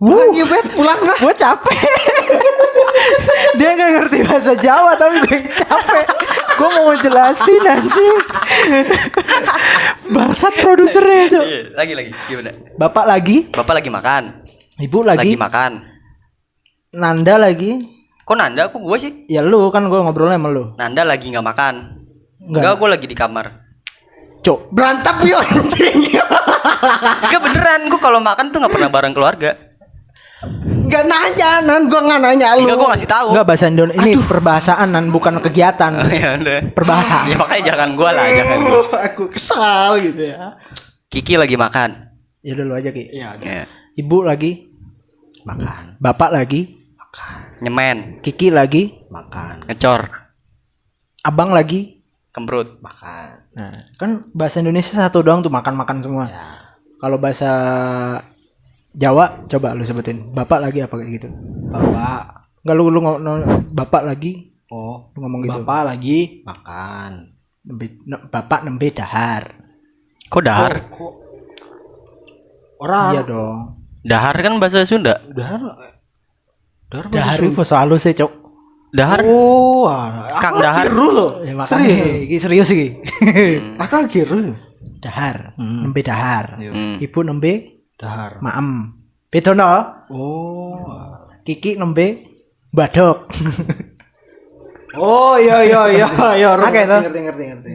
[0.00, 1.12] Pulang ya, Bet, pulang lah.
[1.20, 1.76] Gue capek.
[3.60, 6.06] Dia nggak ngerti bahasa Jawa tapi gue capek.
[6.56, 8.18] Gue mau jelasin anjing.
[10.08, 11.44] Bangsat produsernya, Cok.
[11.44, 12.50] Iya, lagi lagi gimana?
[12.80, 14.22] Bapak lagi, Bapak lagi makan.
[14.80, 15.72] ibu Lagi, lagi, makan.
[16.96, 17.99] Nanda lagi.
[18.24, 19.12] Kok Nanda aku gue sih?
[19.26, 20.74] Ya lu kan gue ngobrolnya sama lu.
[20.76, 21.74] Nanda lagi nggak makan.
[22.40, 22.60] Nggak.
[22.60, 23.46] Enggak, gue lagi di kamar.
[24.40, 24.72] Cok.
[24.72, 26.08] Berantap yo anjing.
[27.26, 29.52] Enggak beneran, gue kalau makan tuh nggak pernah bareng keluarga.
[30.90, 32.64] Enggak nanya, nan gua enggak nanya lu.
[32.64, 33.28] Enggak, gue ngasih tahu.
[33.36, 34.00] Enggak bahasa Indonesia.
[34.00, 35.92] Ini perbahasaan dan bukan kegiatan.
[36.08, 36.60] ya udah.
[36.72, 37.28] Perbahasa.
[37.28, 38.80] Ya makanya jangan gue lah, jangan gua.
[39.04, 40.56] aku kesal gitu ya.
[41.12, 42.08] Kiki lagi makan.
[42.40, 43.04] Ya udah lu aja Ki.
[43.12, 43.64] Iya, Ya.
[44.00, 44.72] Ibu lagi
[45.44, 46.00] makan.
[46.00, 46.80] Bapak lagi
[47.60, 49.68] Nyemen, Kiki lagi makan.
[49.68, 50.08] ngecor,
[51.20, 52.00] Abang lagi
[52.32, 52.80] kemprut.
[52.80, 53.52] Makan.
[53.52, 56.24] Nah, kan bahasa Indonesia satu doang tuh makan-makan semua.
[56.96, 57.50] Kalau bahasa
[58.90, 60.32] Jawa coba lu sebutin.
[60.32, 61.28] Bapak lagi apa kayak gitu?
[61.68, 62.48] Bapak.
[62.64, 65.60] Enggak lu lu ngomong bapak lagi Oh, lu ngomong gitu.
[65.60, 67.34] Bapak lagi makan.
[67.66, 69.50] Nembe- ne- bapak nembe dahar.
[70.30, 70.72] Kok dahar?
[70.88, 71.12] Kok
[72.80, 73.58] orang Iya dong.
[74.00, 75.18] Dahar kan bahasa Sunda.
[75.28, 75.60] dahar
[76.90, 78.32] dahar Dahar itu soal sih, Cok.
[78.90, 79.86] Dahar Oh.
[80.42, 80.86] Kang Aku Dahar.
[80.90, 81.30] Giru loh.
[81.46, 82.98] Ya makanya iki serius iki.
[83.78, 84.54] Aku giru.
[85.00, 86.60] dahar, nembe dahar.
[86.60, 87.00] Hmm.
[87.00, 88.36] Ibu nembe Dahar.
[88.44, 89.00] maem.
[89.32, 89.64] Beda no?
[90.12, 90.76] Oh.
[91.40, 92.20] Kiki nembe
[92.74, 93.18] badok.
[94.90, 96.06] Oh, iya iya iya
[96.42, 96.50] iya.
[96.58, 97.72] Oke, ngerti, ngerti ngerti ngerti.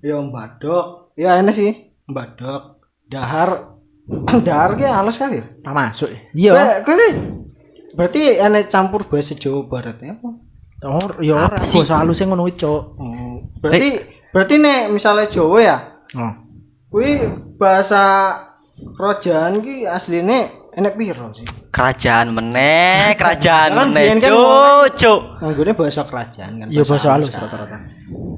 [0.00, 1.12] Ya mbadok.
[1.12, 2.80] Ya ini sih, mbadok.
[3.04, 3.76] Dahar
[4.48, 5.46] dahar ki halus kali ya.
[5.60, 6.08] Tak masuk.
[6.32, 6.80] Iya.
[6.80, 7.06] Kowe
[7.94, 10.28] berarti enek campur bahasa Jawa Barat ya apa?
[10.84, 12.82] Oh, ya ora basa halusnya ngono kuwi, Cok.
[13.00, 13.88] Oh, berarti
[14.28, 15.76] berarti nek misalnya Jawa ya,
[16.12, 16.32] Oh.
[16.90, 17.24] kuwi
[17.56, 18.34] bahasa
[18.76, 21.46] kerajaan ki asline enek piro sih?
[21.74, 24.30] kerajaan meneh, kerajaan Kan meneh, kan
[24.94, 25.20] cuk.
[25.42, 26.66] Nganggone bahasa kerajaan kan.
[26.70, 27.78] Iya, bahasa halus rata-rata.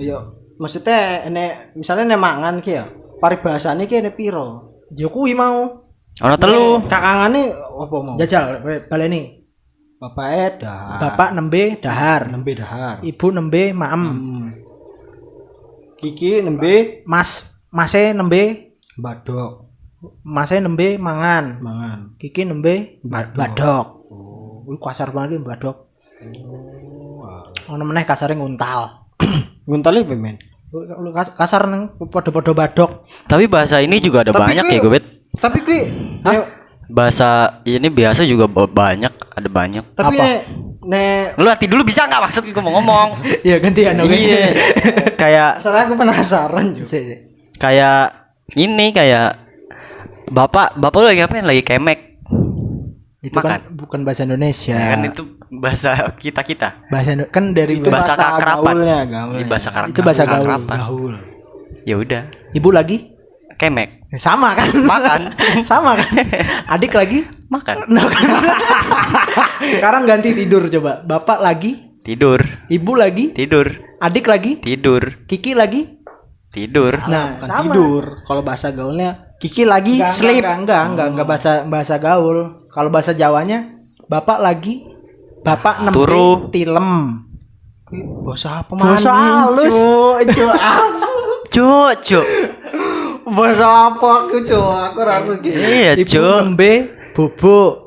[0.01, 0.16] Iya,
[0.57, 2.85] maksudnya enek misalnya nek mangan ki ya,
[3.21, 4.81] paribasane ki enek piro?
[4.97, 5.85] Ya kuwi mau.
[6.16, 6.81] Ono telu.
[6.88, 8.16] Kakangane apa mau?
[8.16, 9.37] Jajal kowe baleni.
[10.07, 10.99] Bapak dahar.
[11.03, 12.23] Bapak nembe dahar.
[12.31, 13.03] nembe dahar.
[13.03, 14.03] Ibu nembe maem.
[14.07, 14.47] Hmm.
[15.99, 19.66] Kiki nembe Mas Mase nembe badok
[20.23, 21.59] Mase nembe mangan.
[21.59, 21.99] mangan.
[22.23, 24.07] Kiki nembe badok.
[24.07, 25.77] Oh, kuwi kasar banget iki badok.
[27.66, 29.11] Ono meneh kasare nguntal.
[29.66, 30.38] Nguntali apa men?
[30.71, 33.03] Lu kas- kasar neng padha-padha badok.
[33.27, 35.03] Tapi bahasa ini juga ada banyak ya, Gobet.
[35.35, 35.81] Tapi kuwi
[36.87, 37.29] Bahasa
[37.62, 39.85] ini biasa juga ba- banyak, ada banyak.
[39.92, 40.22] tapi Apa?
[40.22, 40.38] nek
[40.81, 43.18] nek Lu hati dulu bisa nggak maksud gue mau ngomong?
[43.46, 44.07] Iya gantian oke.
[44.09, 44.46] Iya.
[45.20, 46.99] kayak soalnya aku penasaran juga.
[47.57, 48.14] Kayak
[48.55, 49.42] ini kayak
[50.27, 51.42] Bapak, Bapak lu lagi ngapain?
[51.42, 52.18] Lagi kemek.
[53.22, 54.75] Itu kan bukan bahasa Indonesia.
[54.75, 56.87] Ya, kan itu bahasa kita-kita.
[56.87, 58.75] bahasa Indo- kan dari Itu bahasa bahasa kakrapan.
[58.77, 58.99] gaulnya,
[59.46, 60.46] bahasa Itu bahasa gaul.
[60.62, 61.14] Gaul.
[61.83, 62.22] Ya udah,
[62.53, 63.14] ibu lagi
[63.57, 64.09] kemek.
[64.16, 65.21] sama kan Makan.
[65.69, 66.09] sama kan
[66.77, 67.77] adik lagi Makan.
[67.92, 68.29] Nah, kan.
[69.61, 72.38] sekarang ganti tidur coba bapak lagi Tidur.
[72.69, 73.66] ibu lagi Tidur.
[73.99, 75.27] adik lagi Tidur.
[75.27, 75.99] kiki lagi
[76.49, 76.97] Tidur.
[77.05, 78.05] nah Bukan sama tidur.
[78.25, 80.40] Kalau bahasa gaulnya Kiki lagi Enggak, sleep.
[80.40, 82.38] enggak, enggak, enggak, enggak bahasa bahasa gaul.
[82.73, 83.69] Kalau bahasa Jawanya,
[84.09, 84.88] bapak lagi,
[85.45, 86.49] bapak nembe Turu.
[86.49, 87.21] tilem.
[88.25, 89.77] Bahasa apa Bahasa halus.
[89.77, 91.12] Asu.
[91.53, 92.27] Cuk, cuk.
[93.27, 94.39] Bahasa apa aku?
[94.39, 95.51] Aku ora ngerti.
[95.51, 96.15] Iya, Ibu
[96.47, 97.83] nembe bubuk.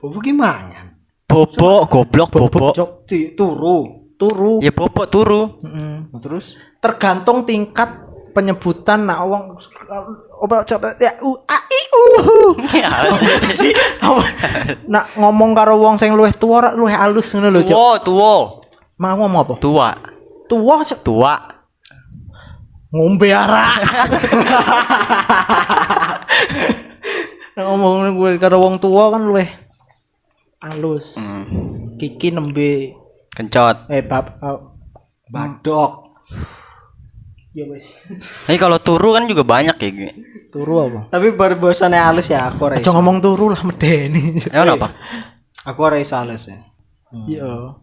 [0.00, 0.94] Bobo gimana?
[1.26, 2.72] Bobok, goblok, bobok.
[2.72, 4.00] Cok, Ti turu.
[4.14, 4.62] turu.
[4.62, 5.58] Ya bobok turu.
[5.60, 6.14] Mm-mm.
[6.22, 7.88] Terus Tergantung tingkat
[8.30, 9.58] penyebutan nak wong
[10.38, 12.04] oba coba ya u a i u.
[12.78, 12.90] Ya.
[14.06, 14.22] Apa?
[14.86, 17.74] Nak ngomong karo wong sing luwih tuwa luwih alus ngono lho, Cok.
[17.74, 18.34] Tua, tua.
[19.00, 19.54] Mau ngomong apa?
[19.58, 19.88] Tua.
[20.46, 21.00] Tuwa Cok.
[21.02, 21.34] Tua.
[22.90, 23.78] Ngombe arak.
[27.60, 29.48] Ngomong gue karo wong tua kan luwih
[30.60, 31.16] halus.
[32.00, 32.96] Kiki nembe
[33.30, 33.88] Kencot.
[33.92, 34.40] eh bab
[35.28, 36.08] badok.
[37.50, 38.06] ya wis.
[38.46, 39.90] Tapi kalau turu kan juga banyak ya.
[39.90, 40.08] Gi.
[40.50, 41.00] Turu apa?
[41.10, 42.94] Tapi baru bahasane halus ya aku ora Aja iso.
[42.96, 44.38] ngomong turu lah medeni.
[44.50, 44.88] Ya apa?
[45.66, 46.58] Aku ora iso halus ya.
[47.26, 47.76] Iya.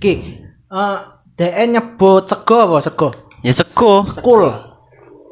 [0.00, 0.98] Ki, eh
[1.36, 3.08] DE nyebut sego apa sego?
[3.40, 4.02] Ya seko.
[4.02, 4.50] Sekul.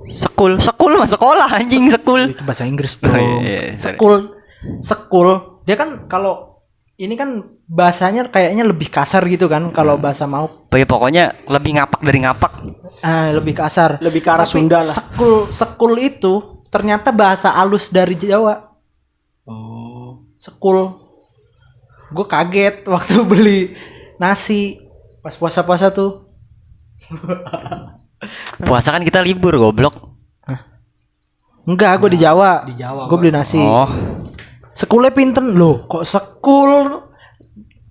[0.07, 2.31] Sekul, sekul mah sekolah anjing sekul.
[2.31, 3.13] Itu bahasa Inggris dong.
[3.13, 4.39] Oh, iya, iya, sekul.
[4.79, 5.61] Sekul.
[5.63, 6.65] Dia kan kalau
[6.97, 12.01] ini kan bahasanya kayaknya lebih kasar gitu kan kalau bahasa mau Ya, pokoknya lebih ngapak
[12.01, 12.53] dari ngapak.
[13.01, 14.97] ah, lebih kasar Lebih ke arah Tapi Sunda lah.
[14.97, 16.35] sekul sekul itu
[16.67, 18.65] ternyata bahasa alus dari Jawa
[19.45, 20.25] Oh.
[20.35, 20.97] sekul
[22.09, 23.61] gue kaget waktu beli
[24.17, 24.77] nasi
[25.21, 26.28] pas puasa-puasa tuh
[28.67, 29.95] Puasa kan kita libur goblok.
[31.69, 32.65] enggak gue di Jawa.
[32.65, 33.61] Di Jawa, gue beli nasi.
[33.61, 33.89] Oh,
[34.73, 35.53] sekulnya pinten.
[35.53, 37.05] Loh kok sekul?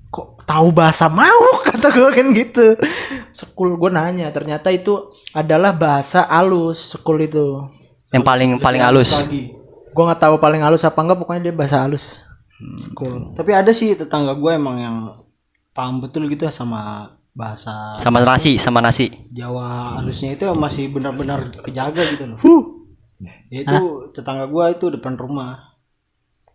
[0.09, 2.73] Kok tahu bahasa mau kata gue kan gitu.
[3.29, 4.33] Sekul gue nanya.
[4.33, 7.69] Ternyata itu adalah bahasa alus sekul itu.
[8.09, 9.25] Yang paling paling halus.
[9.25, 9.53] Lagi.
[9.97, 12.21] gue nggak tahu paling halus apa enggak pokoknya dia bahasa halus
[12.77, 13.33] sekul.
[13.33, 14.97] Tapi ada sih tetangga gue emang yang
[15.73, 19.13] paham betul gitu sama bahasa Sama nasi, sama nasi.
[19.29, 22.37] Jawa halusnya itu masih benar-benar kejaga gitu loh.
[23.47, 23.77] Ya, itu
[24.11, 25.77] tetangga gue itu depan rumah.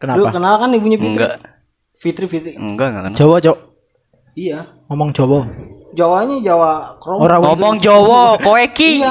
[0.03, 1.15] Lu kenapa kenal kan ibunya Fitri?
[1.15, 1.33] Enggak.
[1.95, 2.53] Fitri Fitri.
[2.59, 3.17] Enggak, enggak kenal.
[3.17, 3.59] Jawa cok
[4.33, 4.59] Iya.
[4.89, 5.45] ngomong Jawa
[5.93, 7.21] Jawanya Jawa kromo.
[7.21, 9.05] orang Ngomong Jawa, kowe ki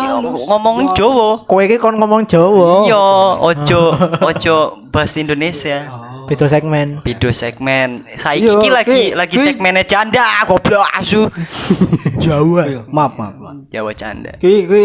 [0.50, 1.38] ngomong Jawa.
[1.46, 3.06] kowe iki kon ngomong Jawa Iya,
[3.40, 3.82] ojo
[4.20, 4.56] ojo
[4.90, 5.86] bahasa Indonesia.
[6.32, 8.08] Beda segmen Video segmen.
[8.16, 11.28] Saiki Iya, ki lagi lagi segmennya canda, goblok asu.
[12.24, 13.68] Jawa Ayo, maaf, maaf, maaf.
[13.68, 14.40] Jawa canda.
[14.40, 14.84] Ki ki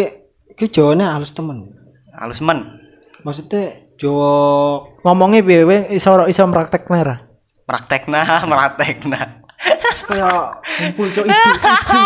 [0.58, 1.70] ki Jawanya halus temen.
[2.18, 2.82] Halus men.
[3.22, 5.62] Maksudnya Jawa ngomongnya piye
[5.94, 7.22] iso iso praktek nera
[7.66, 9.46] Praktekna, praktekna.
[10.06, 12.00] kayak ngumpul cok itu itu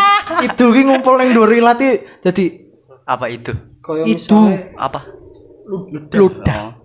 [0.49, 2.45] itu ki ngumpul yang dua rilati jadi
[3.05, 3.53] Apa itu?
[3.83, 4.33] kayak Itu.
[4.39, 5.01] misalnya Apa?
[6.15, 6.79] ludah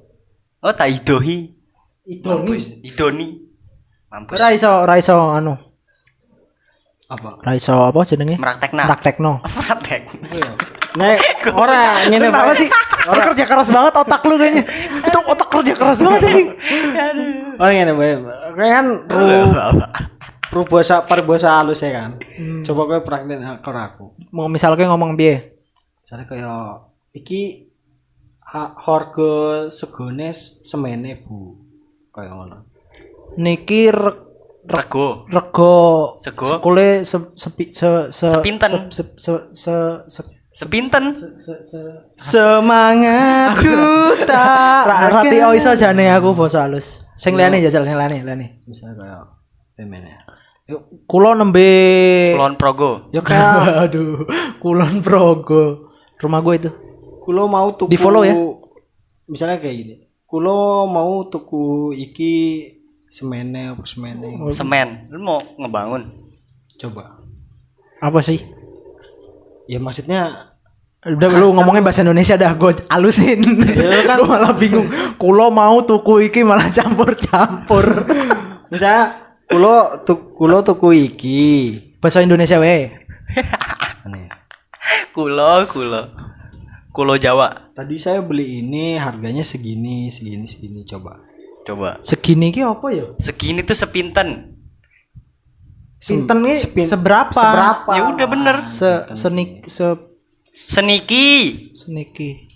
[0.65, 1.54] Oh, oh tak idohi.
[2.05, 3.27] Itu nih Idoni.
[4.07, 4.37] Mampus.
[4.37, 5.53] ora iso ora iso anu
[7.05, 7.29] apa?
[7.37, 8.83] ora iso apa jenenge Praktekna.
[8.85, 10.27] praktekno Praktekna.
[10.99, 11.19] Nek
[11.51, 12.69] ora ngene kenapa sih
[13.05, 14.63] Lu kerja keras banget otak lu kayaknya
[15.03, 16.43] itu otak kerja keras banget ini
[17.59, 17.93] Orang ngene.
[18.55, 19.25] Kayak kan ru
[20.49, 22.15] ru bahasa paribahasa halus ya kan.
[22.63, 24.05] Coba kowe praktek karo aku.
[24.31, 25.59] mau misalnya ngomong piye
[25.99, 26.69] Misalnya kayak
[27.11, 27.67] iki
[28.41, 29.33] ha- harga
[29.67, 31.64] segone semene Bu.
[32.15, 32.58] Kayak ngono.
[33.36, 34.23] niki re-
[34.65, 35.28] Rego.
[35.28, 35.73] rego
[36.17, 36.45] Sego?
[36.47, 38.71] sekule se, sepi se, se, Sepinten.
[38.71, 39.75] se, se, se, se,
[40.08, 40.21] se,
[40.56, 41.12] Sepinten.
[41.12, 41.80] se, se,
[42.15, 43.75] Semangatku
[44.30, 47.04] tak Ra- Rati oh iso jane aku basa halus.
[47.19, 48.45] Sing liyane jajal sing liyane, liyane.
[48.63, 49.21] Misalnya kayak
[49.75, 50.12] pemene.
[50.65, 53.12] Yuk, Kulo nembe Kulon Progo.
[53.13, 54.23] ya kayak Aduh,
[54.58, 55.91] Kulon Progo.
[56.17, 56.71] Rumah gue itu.
[57.21, 58.34] kulo mau tuku Di follow ya?
[59.28, 59.95] Misalnya kayak gini.
[60.25, 62.65] Kulo mau tuku iki
[63.05, 64.41] semene apa semene.
[64.49, 65.05] Semen.
[65.13, 66.01] Lu mau ngebangun?
[66.81, 67.21] Coba.
[68.01, 68.41] Apa sih?
[69.69, 70.51] Ya maksudnya
[71.05, 73.38] Udah lu ngomongnya bahasa Indonesia dah gue alusin.
[74.09, 74.89] kan gue malah bingung.
[75.21, 77.85] Kulo mau tuku iki malah campur-campur.
[78.73, 81.43] misalnya kulo tu, kulo tuku iki.
[82.01, 82.89] bahasa Indonesia we.
[84.01, 84.25] Aneh.
[85.15, 86.01] Kulo, kulo.
[86.95, 87.75] Kulo Jawa.
[87.75, 91.19] Tadi saya beli ini harganya segini, segini, segini coba.
[91.67, 91.99] Coba.
[92.01, 93.05] Segini ki apa ya?
[93.19, 94.55] Segini tuh sepinten.
[95.99, 97.36] Sinten nih Sepin- seberapa?
[97.36, 97.89] seberapa?
[97.91, 98.55] Ya udah bener.
[98.63, 99.91] Se senik se
[100.55, 101.67] Seniki.
[101.75, 102.47] seniki.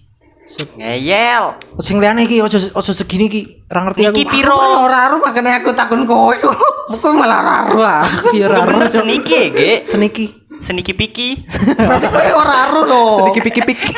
[0.48, 1.60] Se Ngeyel.
[1.78, 3.68] sing liyane iki ojo ojo segini ki.
[3.68, 4.16] Ora ngerti aku.
[4.16, 4.56] Niki piro?
[4.56, 6.32] Ora aru makanya aku takun kowe.
[6.96, 8.02] Bukan malah raru lah.
[8.34, 8.98] Iya, Udah ora bener ngerti.
[8.98, 9.72] seniki ya, Ge.
[9.84, 10.26] Seniki.
[10.60, 11.30] Seniki piki.
[11.76, 13.12] Berarti kowe ora aru loh.
[13.18, 13.92] Seniki piki piki.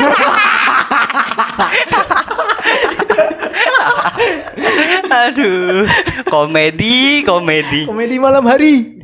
[5.11, 5.85] Aduh.
[6.27, 7.85] Komedi, komedi.
[7.85, 9.01] Komedi malam hari.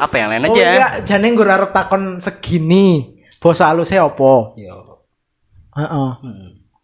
[0.00, 0.64] Apa yang lain Oh aja?
[0.64, 3.20] iya, jane gue arep takon segini.
[3.36, 4.56] Basa halusnya apa?
[4.56, 4.76] Iya.
[5.76, 6.10] Heeh.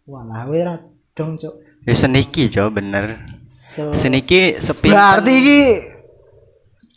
[0.07, 0.77] Walah, we ra
[1.11, 1.53] dong, Cuk.
[1.83, 3.17] Ya seniki, coba bener.
[3.43, 4.93] So, Seniki sepinten.
[4.95, 5.59] Berarti iki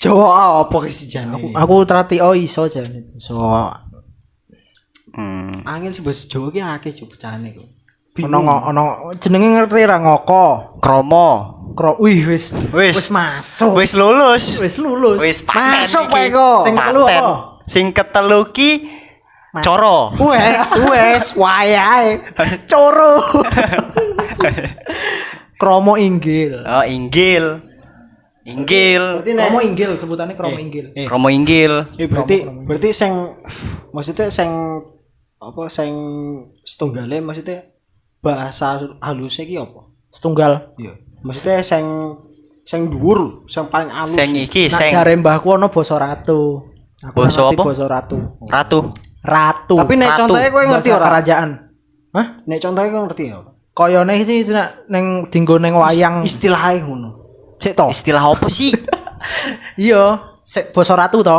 [0.01, 1.53] Jawa apa sih jane?
[1.53, 3.13] aku terati oh iso jane.
[3.21, 3.37] So,
[5.11, 5.67] Hmm.
[5.67, 7.67] Angin sih bahasa Jawa ki akeh coba jane kok.
[8.31, 8.83] ono ono
[9.21, 10.79] jenenge ngerti ra ngoko.
[10.81, 11.29] Kromo.
[11.71, 12.95] Kro, wih wis Wis.
[12.97, 13.79] wis masuk.
[13.79, 14.59] Wis lulus.
[14.59, 15.19] Wis lulus.
[15.23, 16.63] Wis Masuk wae kok.
[16.67, 17.23] Sing ketelu Paten.
[17.23, 17.35] apa?
[17.71, 18.71] Sing ketelu ki
[19.63, 20.15] coro.
[20.19, 22.23] Wes, wes, wayahe.
[22.71, 23.23] Coro.
[25.61, 26.65] Kromo inggil.
[26.65, 27.61] Oh, inggil.
[28.49, 29.21] Inggil.
[29.21, 30.97] Kromo inggil sebutannya kromo inggil.
[30.97, 31.05] Eh.
[31.05, 31.85] Kromo inggil.
[32.01, 33.13] Eh berarti berarti sing
[33.93, 34.49] maksudnya sing
[35.41, 35.93] apa sing
[36.65, 37.69] setunggale maksudnya
[38.25, 39.93] bahasa halusnya ki apa?
[40.09, 40.73] Setunggal.
[40.81, 40.97] Iya.
[41.21, 41.85] Maksudnya sing
[42.65, 44.17] sing dhuwur, sing paling halus.
[44.17, 46.71] Seng iki, Nak seng jare mbahku ono basa ratu.
[47.01, 47.63] Aku Basa apa?
[47.65, 48.17] Basa ratu.
[48.49, 48.79] ratu.
[49.21, 49.77] Ratu.
[49.77, 51.05] Tapi nek contohnya kowe ngerti ora?
[51.13, 51.49] kerajaan.
[52.13, 52.27] Hah?
[52.45, 53.39] Nek contohnya kowe ngerti ya?
[53.73, 56.25] Koyone sih nak neng dinggo neng wayang.
[56.25, 57.20] Istilahnya ngono.
[57.61, 57.87] Sik to.
[57.93, 58.73] Istilah apa sih?
[59.77, 60.17] Iya,
[60.49, 61.39] sik basa ratu to.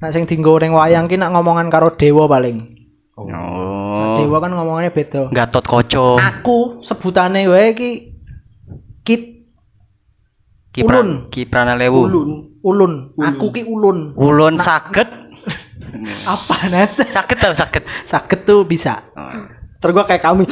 [0.00, 2.60] Nah sing dienggo ning wayang ki nak ngomongan karo dewa paling.
[3.16, 4.20] Oh.
[4.20, 5.32] Dewa kan ngomongannya beda.
[5.32, 6.20] Gatot Koco.
[6.20, 7.90] Aku sebutane wae ki
[9.04, 9.48] kit
[10.72, 12.04] Kipran Kiprana Lewu.
[12.04, 12.30] Ulun.
[12.60, 12.92] ulun.
[13.16, 14.12] Aku ki ulun.
[14.16, 15.08] Ulun sakit.
[16.32, 16.92] Apa net?
[16.96, 17.82] Sakit tau sakit.
[18.04, 19.00] Sakit tuh bisa.
[19.80, 20.44] Terus gua kayak kami.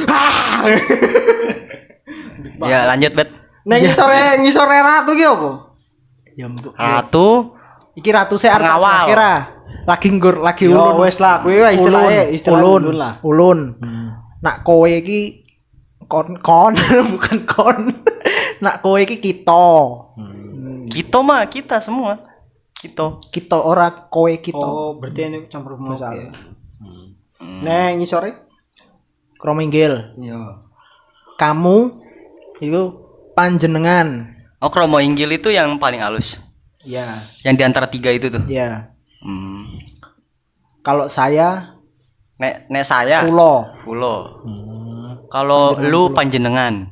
[2.65, 3.29] Ya lanjut bet.
[3.69, 5.49] Neng ngisore ngisore ratu ki apa?
[6.33, 6.73] Ya mbok.
[6.73, 7.27] Ratu
[7.99, 8.79] Iki ratu saya arep
[9.11, 9.33] kira.
[9.83, 11.03] Lagi nggur lagi Yo ulun.
[11.03, 13.13] wes lah, kuwi wae istilahnya istilah ulun, ulun lah.
[13.21, 13.59] Ulun.
[14.39, 15.43] Nak kowe iki
[16.07, 16.73] kon kon
[17.13, 17.77] bukan kon.
[18.63, 19.65] Nak kowe iki kita.
[20.89, 22.17] kita mah kita semua.
[22.73, 23.19] Kita.
[23.29, 24.63] Kita ora kowe kita.
[24.63, 26.15] Oh, berarti ini campur masalah.
[26.15, 26.31] ya.
[27.43, 28.31] Neng ngisore?
[29.35, 30.15] Krominggil.
[30.15, 30.63] Iya.
[31.35, 31.77] Kamu
[32.59, 32.83] itu
[33.39, 34.35] panjenengan.
[34.59, 36.35] Oh kromo inggil itu yang paling halus.
[36.83, 37.07] Ya,
[37.43, 38.43] Yang di antara tiga itu tuh.
[38.45, 38.91] ya.
[39.23, 39.63] Hmm.
[40.79, 41.75] Kalau saya
[42.35, 44.15] Nek nek saya ulo Pulo.
[45.27, 46.87] Kalau lu panjenengan,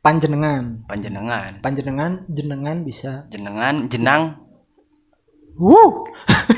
[0.00, 0.82] panjenengan.
[0.84, 3.28] panjenengan, Panjenengan jenengan bisa.
[3.30, 4.40] jenengan, jenang,
[5.54, 6.08] Wuh.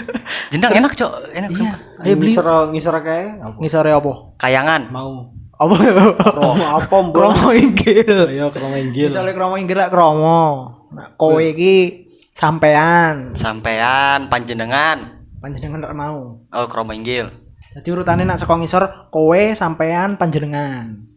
[0.55, 1.59] jenang enak cok, enak Iya.
[1.59, 1.79] sumpah.
[2.01, 3.57] Ayo beli ngisore ngisore kayak apa?
[3.61, 4.12] ngisore apa?
[4.40, 5.35] Kayangan, Mau.
[5.57, 5.75] Apa?
[6.21, 6.97] Kromo apa?
[7.12, 8.29] Kromo inggil.
[8.29, 9.09] Ayo kromo inggil.
[9.09, 10.42] Misalnya kromo inggil lah kromo.
[10.92, 13.33] Nah, kowe iki sampean.
[13.33, 16.45] sampean, panjenengan, Panjenengan ora mau.
[16.45, 17.29] oh kromo inggil,
[17.75, 21.09] Jadi urutannya nak saka ngisor kowe sampean panjenengan.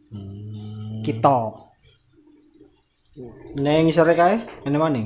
[1.03, 1.67] Kita.
[3.55, 4.35] Neng ngisore kae?
[4.63, 5.03] Ini mana?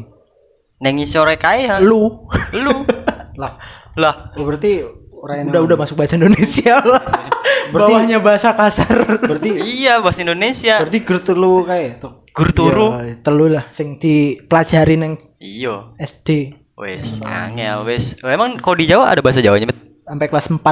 [0.84, 2.76] nengi sore kaya, Lu lu,
[3.42, 3.56] Lah,
[3.96, 4.84] lah, oh berarti
[5.16, 7.00] orang udah udah masuk bahasa Indonesia lah.
[7.70, 8.98] Bawahnya bahasa kasar.
[9.18, 12.26] berarti iya bahasa Indonesia, berarti gertu lu kae tuh.
[12.30, 18.58] gur turu, Ya, telu lah sing dipelajari nang iyo, SD wes, angel wes, Oh, emang
[18.58, 19.78] kalau di Jawa ada bahasa Jawanya bet?
[20.02, 20.66] sampai kelas 4.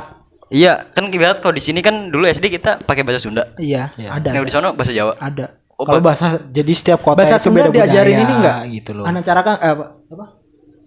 [0.49, 4.33] Iya, kan kibat kalau di sini kan dulu SD kita pakai bahasa Sunda, Iya, ada.
[4.33, 5.53] nah di sana bahasa Jawa, Ada.
[5.71, 8.57] Oh, Kalau ba- bahasa Jadi setiap kota bahasa itu Sunda beda diajarin budaya, ini enggak?
[8.73, 9.05] gitu loh.
[9.05, 9.85] Anak cara kan eh, apa?
[10.07, 10.25] apa?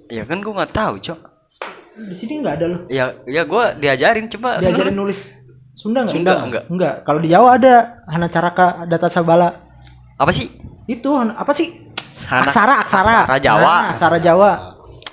[0.07, 1.19] ya kan gua nggak tahu cok,
[2.05, 2.81] Di sini enggak ada loh.
[2.88, 5.44] ya ya gua diajarin coba, Diajarin nulis
[5.75, 6.15] Sunda enggak?
[6.15, 6.63] Sunda enggak?
[6.71, 6.95] Enggak.
[7.03, 7.75] Kalau di Jawa ada
[8.07, 9.51] Hana Caraka Data Sabala.
[10.15, 10.47] apa sih?
[10.87, 11.91] Itu apa sih?
[12.31, 13.17] Hana- aksara, aksara.
[13.27, 13.75] aksara Jawa.
[13.75, 14.51] Nah, aksara Jawa.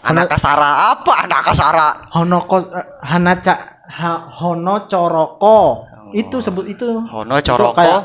[0.01, 1.13] Anak kasara apa?
[1.25, 1.87] Anak kasara.
[2.17, 3.53] Hono ko, eh, Hana ca,
[3.85, 5.85] ha, Hono Coroko.
[6.13, 7.05] Itu sebut itu.
[7.05, 7.77] Hono Itu Coroko.
[7.77, 8.01] Kayak,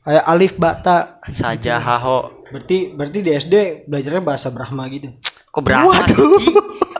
[0.00, 1.20] kayak alif bata.
[1.28, 2.44] Saja haho.
[2.48, 3.54] Berarti berarti di SD
[3.84, 5.12] belajarnya bahasa Brahma gitu.
[5.52, 6.16] Kok Brahma sih?
[6.16, 6.52] Ki?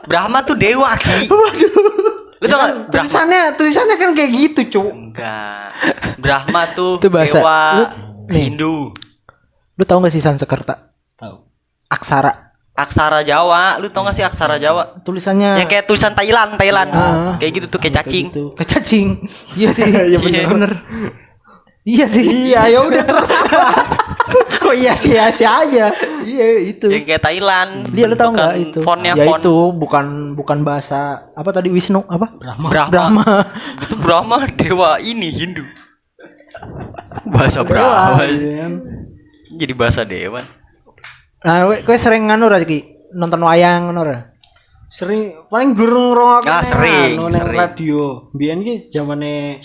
[0.04, 1.28] Brahma tuh dewa ki.
[1.32, 2.15] Waduh.
[2.36, 2.72] Lu tau gak?
[2.90, 4.88] Tulisannya tulisannya kan kayak gitu, Cuk.
[4.88, 5.72] enggak.
[6.16, 7.90] Brahma tuh Itu bahasa- dewa lu-
[8.28, 8.42] nih.
[8.46, 8.92] Hindu.
[9.72, 10.92] Lu tahu gak sih Sansekerta?
[11.14, 11.36] Tahu.
[11.86, 12.52] Aksara.
[12.72, 15.00] Aksara Jawa, lu tau gak sih aksara Jawa?
[15.00, 16.90] Tulisannya Yang kayak tulisan Thailand, Thailand.
[16.90, 17.34] Ah.
[17.36, 18.26] Kayak gitu tuh kayak cacing.
[18.28, 18.52] gitu.
[18.52, 19.08] Kayak cacing.
[19.54, 19.84] iya sih.
[20.12, 20.44] Iya bener.
[20.46, 20.72] bener.
[21.82, 22.26] Iya sih.
[22.50, 23.60] Iya, ya udah terus apa?
[24.66, 25.94] Kok iya sih iya sih aja.
[26.26, 26.90] Iya itu.
[26.90, 27.70] Yang kayak Thailand.
[27.94, 28.78] Dia lu tahu nggak itu?
[28.82, 29.38] Fontnya ya font.
[29.38, 32.34] itu bukan bukan bahasa apa tadi Wisnu apa?
[32.34, 32.66] Brahma.
[32.66, 32.90] Brahma.
[32.90, 33.26] Brahma.
[33.86, 35.62] Itu Brahma dewa ini Hindu.
[37.30, 38.26] Bahasa Brahma.
[39.54, 40.42] Jadi bahasa dewa.
[41.46, 44.18] Nah, kowe kowe sering nganu iki nonton wayang ngono ra?
[44.90, 47.58] Sering paling gurung ngrungokne Ah, sering, anu, neng sering.
[47.58, 48.02] radio.
[48.34, 49.62] Biyen ki zamane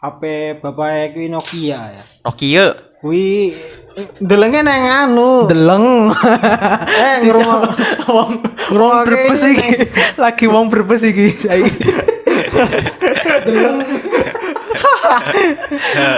[0.00, 0.22] HP
[0.60, 2.04] bapak kuwi Nokia ya.
[2.24, 2.64] Nokia.
[3.00, 3.52] Kuwi
[4.18, 5.46] delenge neng anu.
[5.46, 6.10] Deleng.
[6.90, 7.62] Eh ngrungok
[8.10, 8.30] wong
[8.74, 9.70] wong berbes iki.
[10.22, 11.30] Lagi wong berbes iki.
[11.30, 11.72] saiki.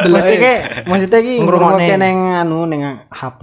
[0.07, 1.97] Maksudnya maksudnya ki Ngrungokne.
[1.99, 3.43] neng anu neng HP.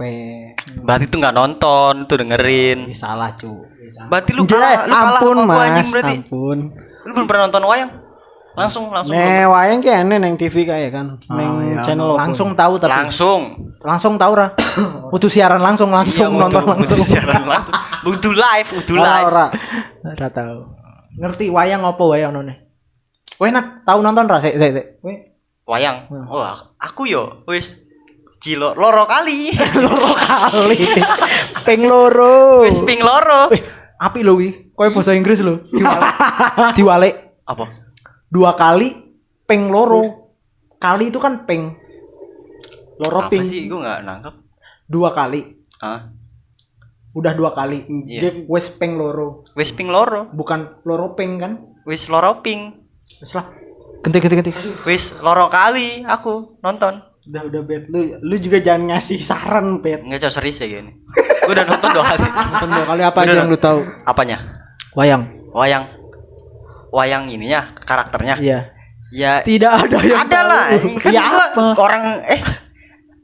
[0.82, 2.90] Berarti tuh nggak nonton, tuh dengerin.
[2.96, 3.68] Salah, Cuk.
[4.08, 6.14] Berarti lu kalah, lu kalah ampun sama gua anjing Mas, berarti.
[6.18, 6.58] ampun.
[7.04, 7.90] Lu belum pernah nonton wayang?
[8.54, 9.18] Langsung, langsung.
[9.18, 11.18] Nih wayang ki ene neng TV kayak kan.
[11.34, 11.82] Neng iya.
[11.82, 12.22] channel apa?
[12.22, 13.40] langsung tahu tapi langsung.
[13.82, 14.54] langsung tahu ra.
[15.12, 17.02] Butuh siaran langsung langsung Iya, nonton langsung.
[17.02, 17.74] butuh siaran langsung.
[18.06, 19.26] Butuh live, butuh live.
[19.26, 19.46] ora.
[20.14, 20.58] Ora tahu.
[21.18, 22.54] Ngerti wayang apa wayang none?
[23.34, 24.86] Kowe nak tahu nonton ra sik sik sik.
[25.02, 26.12] Kowe Wayang.
[26.28, 26.44] Oh,
[26.76, 27.84] aku yo wis
[28.44, 29.56] Cilo loro kali.
[29.84, 30.76] loro kali.
[31.66, 32.68] Ping loro.
[32.68, 33.48] Wis ping loro.
[33.96, 34.68] Api lo wi.
[34.76, 35.64] Kowe bahasa Inggris lo.
[35.72, 36.12] Diwalek.
[36.76, 37.14] Diwalek
[37.50, 37.83] Apa?
[38.34, 38.90] Dua kali
[39.46, 40.34] ping loro.
[40.82, 41.70] Kali itu kan ping.
[42.98, 43.46] Loro Apa ping.
[43.46, 43.70] sih?
[43.70, 44.34] Gue nggak nangkep.
[44.90, 45.54] Dua kali.
[45.78, 46.10] Hah?
[47.14, 47.86] Udah dua kali.
[48.10, 48.50] Iya.
[48.50, 49.46] Wes ping loro.
[49.54, 50.26] Wis ping loro.
[50.34, 51.62] Bukan loro ping kan?
[51.86, 52.74] Wis loro ping.
[53.22, 53.46] Wes lah.
[54.02, 54.52] Ganti ganti ganti.
[54.82, 56.98] Wis loro kali aku nonton.
[57.24, 60.04] Udah udah bet lu lu juga jangan ngasih saran bet.
[60.04, 60.92] Nggak cocok serius ya gini.
[61.46, 62.26] Gue udah nonton dua kali.
[62.28, 63.80] Nonton dua kali apa Udah, aja yang lu tahu?
[64.04, 64.36] Apanya?
[64.92, 65.22] Wayang.
[65.54, 66.03] Wayang.
[66.94, 68.38] Wayang ininya, karakternya.
[68.38, 68.60] Iya.
[69.10, 70.64] Ya Tidak ada yang ada lah.
[70.74, 70.98] tahu.
[70.98, 71.62] Kan Ya gua apa?
[71.76, 72.40] orang eh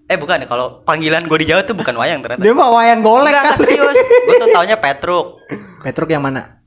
[0.06, 2.42] eh bukan ya kalau panggilan gue di Jawa tuh bukan wayang ternyata.
[2.42, 3.98] Dia mah wayang golek Enggak, serius.
[3.98, 5.38] Gue tuh taunya Petruk
[5.82, 6.62] Petruk yang mana?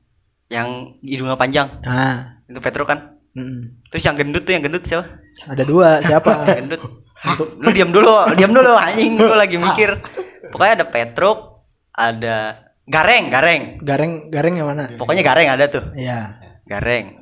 [0.48, 1.66] yang hidungnya panjang.
[1.82, 2.40] Ah.
[2.44, 3.16] Itu Petruk kan.
[3.32, 3.88] mm.
[3.88, 5.08] Terus yang gendut tuh yang gendut siapa?
[5.44, 6.30] Ada dua, siapa?
[6.60, 6.80] gendut.
[7.64, 9.96] Lu diam dulu, diam dulu anjing, gue lagi mikir.
[10.52, 12.36] Pokoknya ada Petruk, ada
[12.84, 13.62] Gareng, Gareng.
[13.80, 14.84] Gareng, Gareng yang mana?
[14.94, 15.84] Pokoknya Gareng ada tuh.
[15.96, 16.43] Iya.
[16.64, 17.20] Gareng.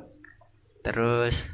[0.81, 1.47] Terus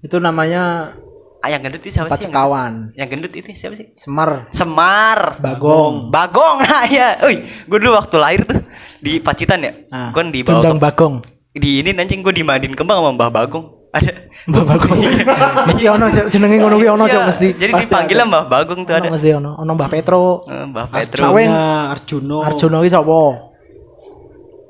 [0.00, 0.92] Itu namanya
[1.38, 2.26] ah yang gendut itu siapa empat sih?
[2.26, 2.72] Yang, sekawan.
[2.94, 3.90] yang gendut itu siapa sih?
[3.94, 4.46] Semar.
[4.50, 5.38] Semar.
[5.38, 6.08] Bagong.
[6.08, 6.56] Bagong.
[6.62, 7.18] Nah, ya.
[7.22, 8.62] Uy, gue dulu waktu lahir tuh
[8.98, 9.72] di Pacitan ya.
[9.90, 10.10] Ah.
[10.10, 11.14] Gue dibawa Sundang ke- Bagong.
[11.52, 13.66] di ini anjing gue dimandiin kembang sama Mbah Bagong.
[13.92, 14.12] Ada.
[14.48, 14.98] Mbak Bagong.
[15.68, 17.46] mesti ono jenenge ngono kuwi ono Iya, Cok mesti.
[17.60, 18.24] Jadi ada.
[18.24, 19.04] Mbah Bagong tuh ada.
[19.04, 19.50] Ono mesti ono.
[19.60, 20.40] Ono Mbah Petro.
[20.48, 21.20] Eh, Mbah Petro.
[21.28, 21.42] Cawe.
[21.44, 22.38] Arjuna, Arjuno.
[22.42, 23.51] Arjuna ki sapa?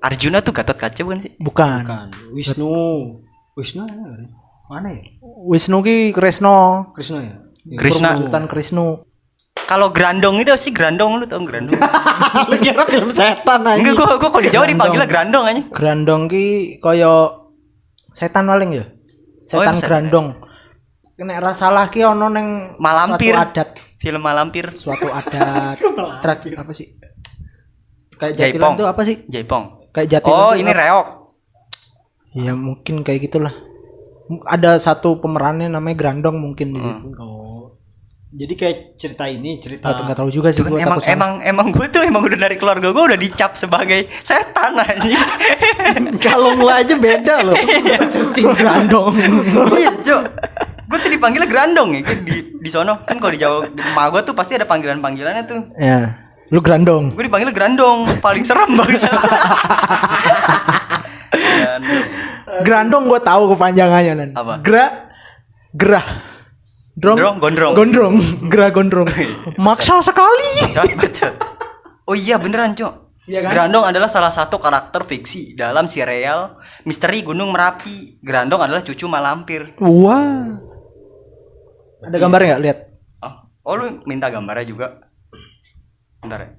[0.03, 1.33] Arjuna tuh Gatot Kaca bukan sih?
[1.39, 1.87] Bukan.
[1.87, 2.07] Bukan.
[2.35, 2.75] Wisnu.
[3.55, 4.29] Wisnu mana ya?
[4.67, 5.03] mana ya?
[5.23, 6.91] Wisnu ki Kresno.
[6.91, 7.35] Krishna ya?
[7.77, 8.09] Krishna.
[8.17, 9.07] Perwujudan Krisnu.
[9.63, 11.77] Kalau Grandong itu sih Grandong lu tau Grandong?
[12.51, 13.79] Lu kira film setan aja.
[13.79, 15.63] Enggak, gua gua kalau di Jawa dipanggilnya Grandong aja.
[15.71, 16.45] Grandong ki
[16.79, 17.13] kaya
[18.11, 18.85] setan paling ya.
[18.85, 18.91] Oh,
[19.47, 19.89] Setan iya, setan.
[19.89, 20.27] Grandong.
[21.23, 23.31] Nek ra salah ki ono neng Malampir.
[23.31, 24.67] suatu adat, Film Malampir.
[24.75, 25.79] suatu adat
[26.25, 26.99] trad- apa sih?
[28.19, 28.51] Kayak Jaipong.
[28.59, 29.17] Jatilan tuh apa sih?
[29.31, 29.82] Jaipong.
[29.93, 30.81] Kayak Jatilan Oh, ini apa?
[30.81, 31.07] reok.
[32.33, 33.53] Ya mungkin kayak gitulah.
[34.49, 37.07] Ada satu pemerannya namanya Grandong mungkin di situ.
[37.21, 37.77] Oh.
[38.33, 42.01] Jadi kayak cerita ini, cerita Nggak, tahu juga sih gua emang emang emang gue tuh
[42.01, 45.21] emang udah dari keluarga gue udah dicap sebagai setan anjing.
[46.25, 47.53] kalung lah aja beda loh.
[48.13, 49.13] searching Grandong.
[49.77, 50.23] iya, Cok.
[50.89, 53.05] Gue tuh dipanggilnya Grandong ya kan di di sono.
[53.05, 55.61] Kan kalau di Jawa di gue tuh pasti ada panggilan-panggilannya tuh.
[55.77, 57.17] ya, lu Grandong.
[57.17, 59.09] Gue dipanggil Grandong, paling serem banget.
[61.33, 62.05] Grandong.
[62.61, 64.31] Grandong gua tahu kepanjangannya nan.
[64.37, 64.61] Apa?
[64.61, 64.87] Gra
[65.73, 66.29] gerah.
[66.93, 67.73] Drong, Drong, gondrong.
[67.73, 68.15] Gondrong.
[68.53, 69.09] Gerah gondrong.
[69.65, 70.77] Maksa sekali.
[72.05, 73.51] Oh iya beneran cok Iya kan?
[73.55, 78.19] Grandong adalah salah satu karakter fiksi dalam serial Misteri Gunung Merapi.
[78.21, 79.79] Grandong adalah cucu Malampir.
[79.79, 80.59] Wah.
[82.03, 82.61] Ada gambar nggak?
[82.67, 82.79] Lihat.
[83.23, 83.35] Oh,
[83.71, 84.87] oh lu minta gambarnya juga?
[86.23, 86.51] Bentar ya.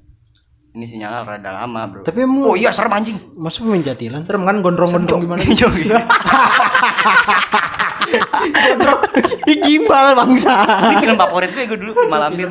[0.74, 2.02] Ini sinyal rada lama bro.
[2.04, 3.16] Tapi emang Oh iya serem anjing.
[3.38, 4.26] Masa pemain jatilan?
[4.28, 5.40] Serem kan gondrong-gondrong gimana?
[5.48, 5.94] Hijau gini.
[9.64, 10.66] Gimbal bangsa.
[10.92, 12.50] Ini film favorit gue gue dulu Malampir.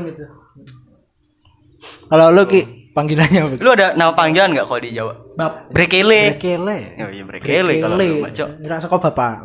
[2.08, 3.54] Kalau lu Ki, panggilannya apa?
[3.60, 5.12] Lu ada nama panggilan nggak kalau di Jawa?
[5.36, 5.68] Bab.
[5.74, 6.38] Brekele.
[6.40, 6.78] Kele.
[7.02, 8.48] Oh iya Brekele kalau lu Cok.
[8.64, 9.44] Kira saka bapak.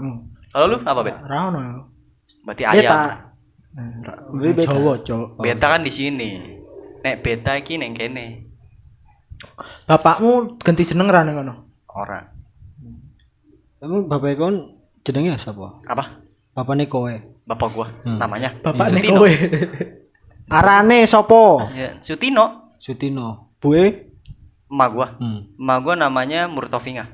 [0.54, 1.18] Kalau lu apa bet?
[1.26, 1.92] Rano.
[2.46, 2.94] Berarti ayam.
[4.38, 4.64] Beta.
[4.70, 5.42] Jawa, Cok.
[5.42, 6.57] Beta kan di sini.
[7.08, 8.44] Nek beta iki neng kene.
[9.88, 11.56] Bapakmu ganti jeneng ra nang ngono.
[11.88, 12.20] Ora.
[13.80, 14.76] Emang bapak kon
[15.08, 15.80] jenenge siapa?
[15.88, 16.20] Apa?
[16.52, 17.16] Bapakne kowe.
[17.48, 19.24] Bapak gua namanya Bapak nek Sutino.
[19.24, 19.32] kowe.
[20.60, 21.64] Arane sopo?
[21.72, 22.76] Ya, Sutino.
[22.76, 23.56] Sutino.
[23.64, 24.12] Bue?
[24.68, 25.08] Emak gua.
[25.16, 25.48] Hmm.
[25.56, 27.08] Emak gua namanya Murtovinga.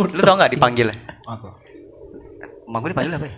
[0.00, 0.96] Lu tau nggak dipanggil?
[1.28, 1.60] Apa?
[2.64, 3.36] Emak gua dipanggil apa ya?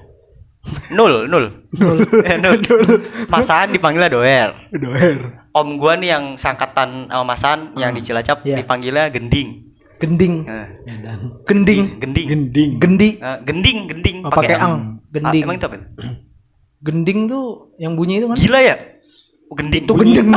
[0.95, 1.45] Nul, nul.
[1.75, 1.97] Nul.
[2.29, 2.55] eh, nul.
[3.33, 4.51] Masan dipanggilnya Doer.
[4.75, 5.46] Doer.
[5.57, 8.61] Om gua nih yang sangkatan sama Masan yang di Cilacap Iya.
[8.61, 9.65] dipanggilnya Gending.
[9.97, 10.45] Gending.
[10.85, 11.41] Medan.
[11.49, 11.97] Gending.
[11.97, 12.27] Gending.
[12.29, 12.71] Gending.
[12.77, 13.09] Gendi.
[13.17, 14.17] Eh, gending, gending.
[14.21, 15.01] Oh, pakai ang.
[15.01, 15.49] Ah, Gending.
[15.49, 15.77] emang itu apa?
[16.85, 18.37] Gending tuh yang bunyi itu kan?
[18.37, 18.77] Gila ya?
[19.49, 19.89] Oh, gending.
[19.89, 20.29] Itu gendeng.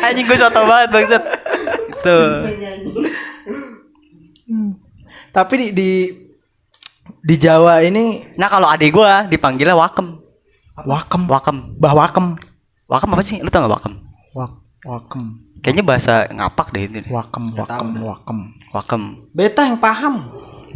[0.00, 1.22] Anjing gue soto banget bangsat.
[1.92, 2.18] Itu.
[5.28, 5.90] Tapi di, di
[7.20, 10.25] di Jawa ini Nah, kalau adik gua dipanggilnya Wakem.
[10.84, 11.56] Wakem, Wakem.
[11.80, 12.36] bah wakem,
[12.86, 13.40] Wakem apa sih?
[13.40, 13.92] Lu tau gak Wakem?
[14.36, 14.52] Wak,
[14.84, 15.24] wakem,
[15.64, 17.00] Kayaknya bahasa ngapak deh ini.
[17.08, 18.38] wakem, wakem, wakem.
[18.70, 19.02] Wakem.
[19.32, 20.20] Beta yang paham.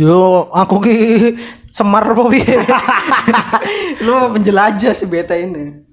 [0.01, 0.97] Yo, aku ki
[1.69, 2.57] semar apa piye?
[4.07, 5.85] Lu mah penjelajah si beta ini.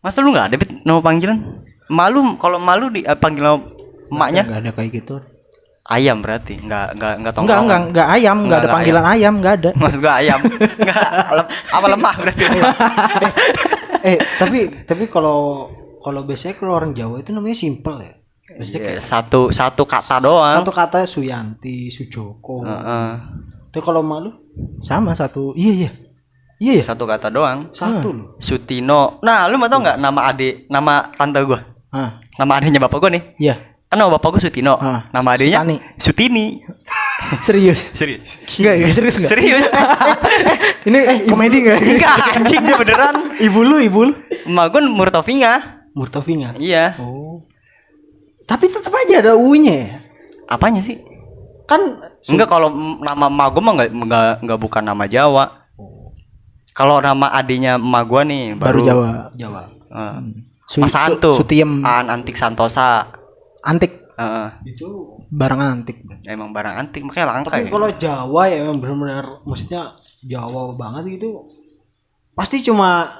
[0.00, 1.38] Masa lu nggak ada nama panggilan?
[1.92, 3.58] Malu kalau malu di eh, panggil nama
[4.06, 5.14] emaknya Enggak ada kayak gitu.
[5.88, 7.62] Ayam berarti nggak nggak nggak Enggak, tongkrongan.
[7.62, 9.70] enggak, enggak ayam, enggak ada enggak panggilan ayam, enggak ada.
[9.74, 10.38] Maksud gua ayam.
[10.42, 12.44] Enggak lem- apa lemah berarti.
[14.04, 18.14] eh, tapi tapi kalau kalau biasanya kalau orang Jawa itu namanya simple ya.
[18.48, 20.54] Biasanya Iya, satu satu kata doang.
[20.54, 22.62] satu kata Suyanti, Sujoko.
[22.62, 23.10] Heeh.
[23.68, 24.30] Tapi kalau malu
[24.80, 25.50] Sama satu.
[25.52, 25.90] Iya, iya.
[26.56, 26.84] Iya, iya.
[26.84, 27.68] Satu kata doang.
[27.70, 28.26] satu loh.
[28.38, 29.18] Sutino.
[29.20, 31.60] Nah, lu mau tau nggak nama adik, nama tante gua?
[31.90, 33.24] Ah, Nama adiknya bapak gua nih.
[33.36, 33.75] iya.
[33.86, 34.74] Kan nama bapak gua Sutino.
[34.76, 35.76] Ah, nama adiknya Sutani.
[35.96, 36.46] Sutini.
[37.38, 37.94] Serius.
[37.94, 38.42] Serius.
[38.58, 39.30] Enggak, enggak serius enggak?
[39.30, 39.66] Serius.
[40.90, 41.78] Ini komedi enggak?
[41.80, 43.14] Enggak anjing dia beneran.
[43.38, 44.12] Ibu lu, ibu lu.
[44.44, 45.54] Emak gue Murtovinga.
[45.94, 46.58] Murtovinga.
[46.58, 46.98] Iya.
[46.98, 47.46] Oh.
[48.42, 49.90] Tapi tetap aja ada U-nya ya.
[50.46, 50.98] Apanya sih?
[51.66, 51.78] Kan
[52.26, 55.44] Enggak kalau nama emak gue mah enggak enggak enggak bukan nama Jawa.
[56.74, 59.08] Kalau nama adiknya emak gue nih Baru baru, Jawa.
[59.34, 59.62] Jawa.
[59.86, 60.18] Eh,
[60.66, 61.34] Su- Pasangan Su- tuh.
[61.38, 61.82] Sutiem.
[61.82, 63.06] An Antik Santosa.
[63.66, 64.48] Antik, Heeh.
[64.70, 65.98] Itu barang antik.
[66.24, 67.70] emang barang antik makanya langka tapi ya.
[67.70, 69.92] kalau Jawa ya emang benar-benar maksudnya
[70.24, 71.44] Jawa banget gitu.
[72.32, 73.10] Pasti cuma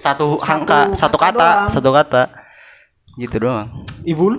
[0.00, 1.70] Satu, Satu angka, satu kata kata, doang.
[1.70, 2.22] satu kata.
[3.20, 3.68] Gitu doang.
[4.02, 4.38] ibu lu.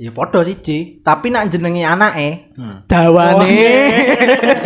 [0.00, 1.04] Ya podo sih, Ci.
[1.04, 2.88] Tapi nak jenenge anake, Hmm.
[2.88, 3.52] dawane.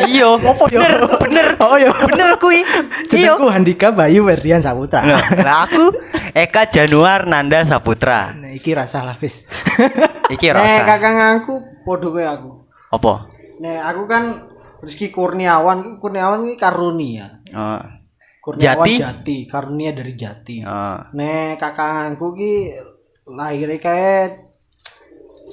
[0.07, 1.47] iya, bener, bener.
[1.65, 1.91] Oh iya.
[1.91, 2.63] Bener kui.
[2.63, 3.35] Iya.
[3.35, 5.03] Jenengku Handika Bayu Ferdian Saputra.
[5.03, 5.91] Nah, lah aku
[6.31, 8.31] Eka Januar Nanda Saputra.
[8.31, 9.43] Nah, iki rasa lah, Fis.
[10.35, 10.81] Iki Nek rasa.
[10.87, 12.51] kakang aku podo kayak aku.
[12.95, 13.27] Apa?
[13.59, 14.25] Nek aku kan
[14.81, 17.43] Rizky Kurniawan, Kurniawan ini karunia.
[17.51, 17.83] Oh.
[18.39, 18.95] Kurniawan Jati?
[19.03, 20.63] Jati, karunia dari Jati.
[20.63, 21.11] Oh.
[21.11, 22.55] Nek kakangku ki
[23.27, 24.44] lahirnya kayak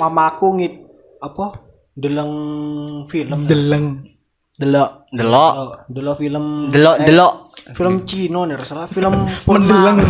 [0.02, 0.74] mamaku ngit
[1.22, 1.46] apa?
[1.94, 2.34] Deleng
[3.06, 3.46] film.
[3.46, 3.86] Deleng.
[4.58, 5.06] Delok.
[5.14, 5.54] Delok.
[5.90, 6.74] Delok, film.
[6.74, 7.34] Delok, eh, delok.
[7.78, 9.98] Film Cino nih, salah film Mendeleng.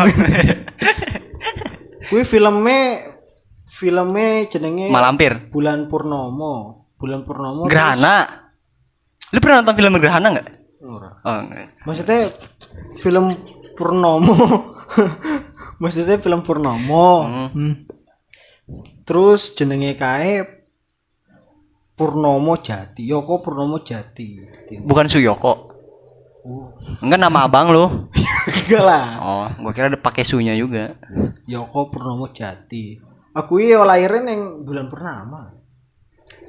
[2.11, 3.07] Kuwi filmnya
[3.63, 5.47] filmnya jenenge Malampir.
[5.47, 6.87] Bulan Purnomo.
[6.99, 7.71] Bulan Purnomo.
[7.71, 8.27] Gerhana.
[9.31, 10.35] Lu pernah nonton film Gerhana
[10.81, 11.13] Ora.
[11.23, 11.71] Oh, enggak.
[11.87, 12.27] Maksudnya
[12.99, 13.31] film
[13.79, 14.35] Purnomo.
[15.81, 17.07] Maksudnya film Purnomo.
[17.55, 17.87] Hmm.
[19.01, 20.61] Terus jenenge kae
[21.97, 23.05] Purnomo Jati.
[23.05, 24.41] Yoko Purnomo Jati.
[24.81, 25.53] Bukan Suyoko.
[26.41, 26.73] Oh.
[27.05, 27.85] Enggak nama abang lu.
[28.65, 29.05] Enggak lah.
[29.21, 30.97] Oh, gua kira ada pakai sunya juga.
[31.45, 32.97] Yoko Purnomo Jati.
[33.37, 35.53] Aku iya lahirnya yang bulan purnama.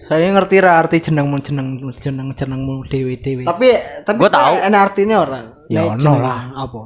[0.02, 3.44] Saya ngerti ra arti jenengmu jeneng jeneng jenengmu dewi dewi.
[3.44, 4.54] Tapi tapi Gua tahu.
[4.58, 5.46] enak artinya orang.
[5.70, 6.40] Ya, ono jeneng lah.
[6.56, 6.80] Apa?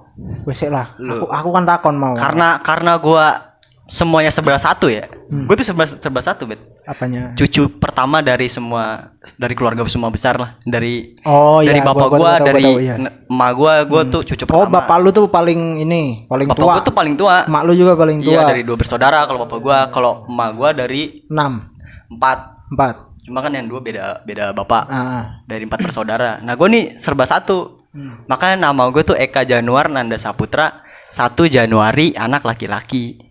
[0.44, 0.98] Wes lah.
[0.98, 2.12] Aku aku kan takon mau.
[2.18, 3.55] Karena karena gua
[3.86, 5.06] semuanya serba satu ya.
[5.26, 5.46] Hmm.
[5.46, 6.58] Gua tuh serba serba satu, Bet.
[6.82, 7.34] apanya?
[7.34, 10.54] Cucu pertama dari semua dari keluarga semua besar lah.
[10.62, 12.94] Dari Oh dari iya, bapak gua- gua gua, tahu, gua dari tahu, iya.
[13.26, 14.74] emak gua, gua tuh cucu Oh, pertama.
[14.76, 16.72] bapak lu tuh paling ini, paling Bapak tua.
[16.72, 17.36] gua tuh paling tua.
[17.44, 18.34] Mak lu juga paling tua.
[18.36, 21.66] Iya, dari dua bersaudara kalau bapak gua, kalau emak gua dari 6,
[22.08, 22.38] empat.
[22.70, 22.96] 4.
[23.22, 24.82] Cuma kan yang dua beda beda bapak.
[24.86, 25.42] Ah.
[25.42, 26.38] Dari empat bersaudara.
[26.38, 27.74] Nah, gua nih serba satu.
[27.90, 28.22] Hmm.
[28.26, 33.25] Makanya nama gue tuh Eka Januar Nanda Saputra 1 Januari anak laki-laki.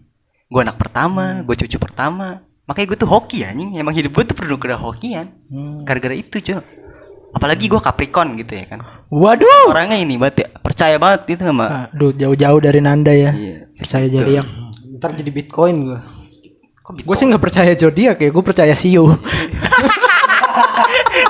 [0.55, 1.43] Gue anak pertama, Hmm.
[1.43, 2.39] gue cucu pertama.
[2.63, 3.75] Makanya gue tuh hoki anjing.
[3.75, 5.35] Emang hidup gue tuh penuh kena hokian.
[5.51, 5.83] Hmm.
[5.83, 6.55] Gara-gara itu, cuy.
[7.35, 8.79] Apalagi gue Capricorn gitu ya kan.
[9.11, 9.67] Waduh.
[9.67, 11.91] Orangnya ini banget ya, percaya banget gitu sama.
[11.91, 13.35] Aduh, jauh-jauh dari Nanda ya.
[13.35, 13.67] Iya.
[13.75, 14.47] Percaya jadi yang
[14.95, 15.99] Ntar jadi Bitcoin gua.
[17.03, 19.11] Gue sih nggak percaya zodiak ya, gue percaya Sio.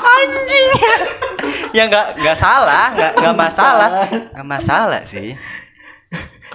[0.05, 0.69] Anjing.
[1.73, 3.89] ya nggak nggak salah, nggak nggak masalah,
[4.31, 5.33] nggak masalah sih.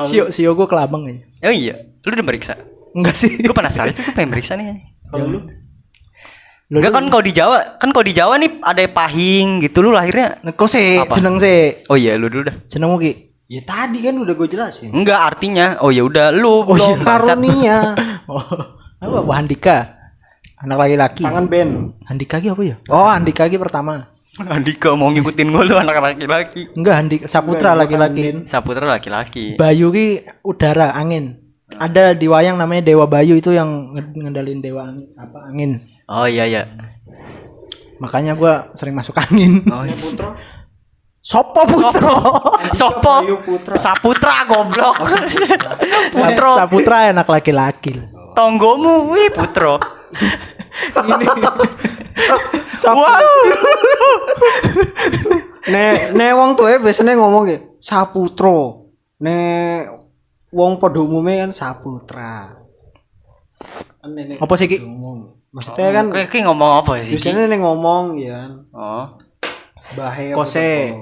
[0.06, 1.20] Sio, Sio gue kelabang aja.
[1.44, 2.54] Oh iya, lu udah meriksa?
[2.90, 3.38] Enggak sih.
[3.38, 4.80] Gue penasaran, gue pengen meriksa nih.
[5.10, 5.40] Kalau lu
[6.70, 9.90] Lu Enggak kan kalau di Jawa, kan kalau di Jawa nih ada pahing gitu lu
[9.90, 10.38] lahirnya.
[10.54, 11.18] Kok sih Apa?
[11.18, 11.82] jeneng sih?
[11.90, 12.56] Oh iya lu dulu dah.
[12.62, 13.12] Jenengmu Ki?
[13.50, 14.94] Ya tadi kan udah gue jelasin.
[14.94, 15.82] Enggak artinya.
[15.82, 17.34] Oh ya udah lu Oh, iya, belum bangsat.
[17.34, 17.78] Karunia.
[18.30, 18.46] Oh,
[19.02, 19.18] apa?
[19.26, 19.98] Bu Handika.
[20.62, 21.26] Anak laki-laki.
[21.26, 21.72] Tangan band.
[22.06, 22.76] Handika Ki apa ya?
[22.86, 24.06] Oh, Handika Ki pertama.
[24.38, 26.70] Andika mau ngikutin gue lu anak laki-laki.
[26.78, 28.46] Enggak, Handika Saputra laki-laki.
[28.46, 29.58] Saputra laki-laki.
[29.58, 31.49] Bayu Ki udara, angin.
[31.78, 35.70] Ada di wayang namanya Dewa Bayu itu yang nge- ngendalin dewa angin, apa angin.
[36.10, 36.66] Oh iya iya.
[38.00, 39.62] Makanya gua sering masuk angin.
[39.68, 39.94] Oh iya.
[41.20, 42.16] Sopo Putro.
[42.72, 43.14] Sopo?
[43.44, 43.76] Putra.
[43.76, 44.96] Saputra goblok.
[46.16, 46.50] Putro.
[46.56, 47.92] Saputra anak laki-laki.
[48.32, 49.76] Tonggomu wih Putro.
[50.96, 51.24] Ini
[52.80, 53.36] Wow.
[55.68, 58.88] Nek nek wong tuwe biasanya ngomong ya Saputro.
[59.20, 59.99] Nek
[60.50, 62.54] wong padha umume kan Saputra.
[64.00, 64.78] Kan nenek apa sih Ki?
[64.80, 65.18] ngomong.
[65.50, 67.12] Maksudnya kan Kayak kayak ngomong apa sih?
[67.12, 68.40] Biasanya nek ngomong ya
[68.70, 69.18] Oh.
[69.92, 70.94] bahe Kose.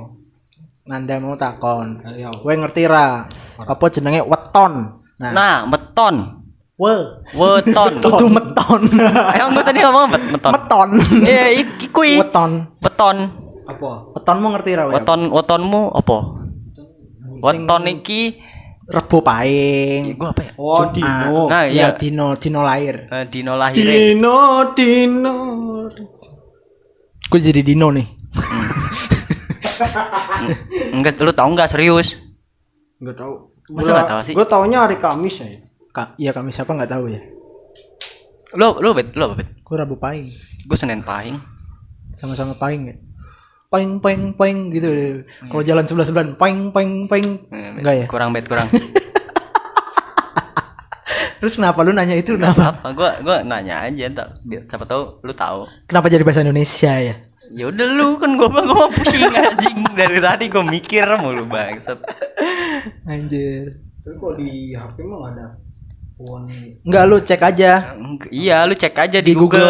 [0.85, 2.01] Nanda mau takon.
[2.03, 2.33] Ayo.
[2.33, 3.29] Kowe ngerti ra?
[3.59, 4.97] Apa jenenge weton?
[5.21, 6.41] Nah, Nah, meton.
[6.81, 6.95] we.
[7.37, 7.93] Weton.
[8.05, 8.81] Kudu meton.
[9.37, 10.53] Emang gue tadi ngomong met- meton.
[10.55, 10.89] meton.
[11.21, 12.17] Iya, iki kui.
[12.17, 12.73] Weton.
[12.81, 13.17] Weton.
[13.69, 14.17] Apa?
[14.17, 14.89] Wetonmu ngerti ra?
[14.89, 14.97] we?
[14.97, 16.19] Weton wetonmu apa?
[17.39, 18.41] Weton iki
[18.89, 20.17] Rebo paing.
[20.17, 20.53] gua apa ya?
[20.57, 21.45] Oh, Dino.
[21.47, 21.89] Nah, Ya, iya.
[21.93, 23.05] dino dino lahir.
[23.07, 23.77] Eh, Dino lahir.
[23.77, 24.37] Dino,
[24.73, 25.37] Dino.
[27.29, 28.09] Gue jadi dino nih.
[30.95, 32.17] Enggak, lu tau enggak serius?
[32.97, 33.53] Enggak tahu.
[33.69, 34.33] Masa nggak tahu sih?
[34.33, 35.47] Gue taunya hari Kamis ya.
[35.93, 37.21] Kak, iya kami siapa nggak tahu ya.
[38.57, 39.49] Lu lu bet, lu apa bet?
[39.61, 40.25] Gue Rabu paing.
[40.65, 41.37] Gue Senin Pahing.
[42.09, 42.99] sama-sama paing ya
[43.69, 45.13] paing paing paing gitu deh.
[45.45, 48.65] kalau jalan sebelah sebelahan paing paing paing enggak ya Kurang bet kurang.
[51.39, 52.91] terus kenapa lu nanya itu kenapa Apa?
[52.91, 55.69] Gua gua nanya aja entar biar siapa tahu lu tahu.
[55.85, 57.17] kenapa jadi bahasa Indonesia ya
[57.49, 61.97] Ya udah lu kan gua gua mau pusing anjing dari tadi gua mikir mulu bangsat.
[63.05, 65.47] anjir Tapi kok di HP mah ada
[66.19, 66.77] warning.
[66.83, 67.73] enggak lu cek aja
[68.29, 69.63] Iya, lu cek aja di, Di Google.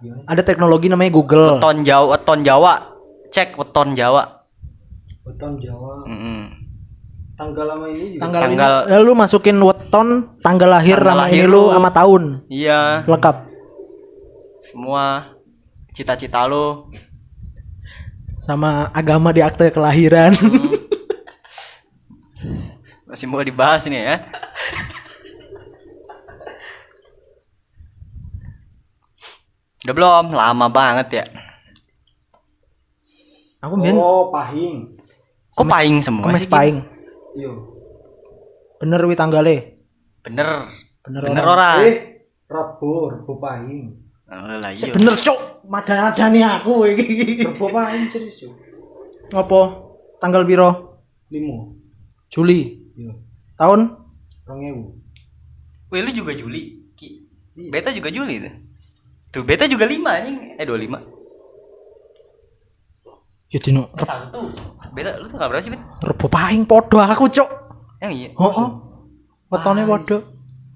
[0.00, 0.24] Google.
[0.24, 2.74] ada teknologi namanya Google Weton Jawa, weton Jawa.
[3.30, 4.42] Cek weton Jawa.
[5.22, 6.02] Weton Jawa.
[6.04, 6.40] Mm-mm.
[7.34, 8.20] Tanggal lama ini juga.
[8.20, 10.08] tanggal, Tanggal- ini lalu masukin weton
[10.38, 12.22] tanggal lahir Tanggal lahir ini lu sama tahun
[12.52, 13.36] Iya, lengkap
[14.68, 15.04] semua
[15.90, 16.84] cita-cita lu.
[18.36, 20.36] sama agama di akte kelahiran
[23.08, 24.16] Masih mau dibahas nih ya.
[29.82, 30.24] Udah belum?
[30.32, 31.24] Lama banget ya.
[33.60, 34.88] Aku biar Oh, pahing.
[35.52, 36.50] Kok paing semua kemes sih?
[36.50, 36.76] paing
[37.32, 37.52] Iya.
[38.76, 39.56] bener wi tanggale
[40.20, 40.68] Bener.
[41.00, 41.80] Bener Bener, orang.
[41.80, 41.96] Eh,
[42.44, 43.88] Rebo, Rebo pahing.
[44.26, 44.90] Oh, lah iya.
[44.90, 47.04] bener cok madan-madani aku iki
[47.42, 48.50] Rebo pahing serius yo.
[49.28, 49.60] ngopo
[50.16, 51.76] tanggal biro Limo.
[52.26, 53.12] Juli Iya.
[53.54, 53.80] tahun
[54.42, 54.82] Rong ewu.
[55.88, 56.90] Wih, lu juga Juli.
[56.92, 57.22] Ki.
[57.66, 58.54] Beta juga Juli tuh.
[59.30, 60.38] Tuh, beta juga 5 anjing.
[60.54, 61.02] Eh, 25.
[63.50, 64.40] Ya dino Eh, satu.
[64.90, 65.82] Beta lu tanggal berapa sih, Bet?
[66.00, 67.48] rebo paing podo aku cok
[68.00, 68.28] Yang iya.
[68.34, 68.68] oh oh
[69.48, 70.18] wetone podo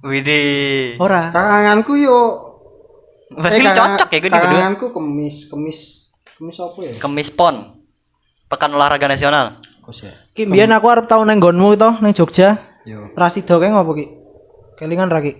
[0.03, 0.99] Widih.
[0.99, 2.19] ora Kakanganku yo.
[3.33, 4.51] Berarti lu kakak- cocok ya gue nih berdua.
[4.53, 5.79] Kakanganku kemis, kemis,
[6.31, 6.93] kemis apa ya?
[6.95, 7.57] Kemis Pon.
[8.47, 9.59] Pekan olahraga nasional.
[9.81, 10.13] Kos ya.
[10.31, 13.09] ki mbiyen aku arep tau nang nggonmu to nang Jogja Yo.
[13.13, 14.07] Rasido kae ngopo ki
[14.75, 15.33] kelingan ra ki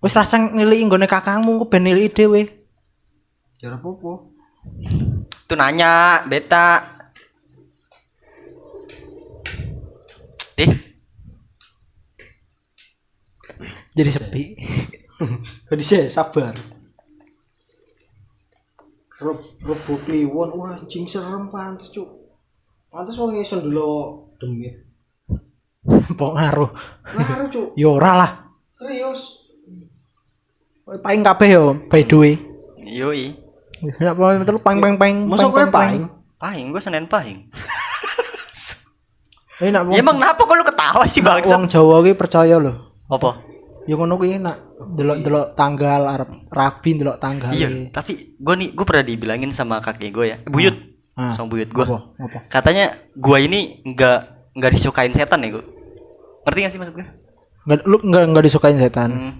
[0.00, 2.42] wis rasa niliki nggone kakangmu ku ben niliki dhewe
[3.56, 4.12] Jar apa-apa.
[5.50, 6.78] Tuh nanya, beta.
[10.54, 10.70] Dih,
[13.90, 14.54] jadi sepi
[15.74, 16.54] Jadi saya sabar.
[19.18, 22.08] Rob Robo Kliwon, wah anjing serem pantes cuk.
[22.86, 24.86] Pantes wong iso ndelok demit.
[26.14, 26.70] mbok ngaruh
[27.10, 27.68] Ngaruh cuk.
[27.74, 28.32] yo ora lah
[28.70, 29.50] Serius.
[30.84, 32.34] paling kabeh yo by the way
[32.78, 33.39] yoi.
[33.80, 36.04] Nek mau terus pang pang pang Masa kowe paing?
[36.36, 37.48] Pahing, gue Senin pahing.
[39.60, 41.52] Eh nak Ya emang kenapa kok lu ketawa sih bangsat?
[41.52, 42.72] wong Jawa ki percaya lho.
[43.06, 43.44] Apa?
[43.84, 44.56] Ya ngono kuwi nak
[44.96, 47.52] delok-delok tanggal arep rabi delok tanggal.
[47.52, 50.76] Iya, tapi gue nih gue pernah dibilangin sama kakek gue ya, buyut,
[51.12, 51.28] Ah.
[51.28, 51.84] sama buyut gue.
[51.84, 51.98] Apa?
[52.16, 52.38] Apa?
[52.48, 54.20] Katanya gue ini nggak
[54.56, 55.64] nggak disukain setan ya gue.
[56.40, 57.06] Ngerti gak sih maksud gue?
[57.60, 59.10] Enggak lu enggak enggak disukain setan.
[59.12, 59.32] Hmm.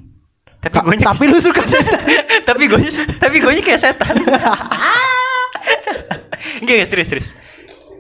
[0.61, 2.01] Tapi Ta- gue tapi lu suka setan.
[2.49, 2.81] tapi gue
[3.17, 4.15] tapi gue kayak setan.
[6.61, 7.31] Enggak enggak serius serius.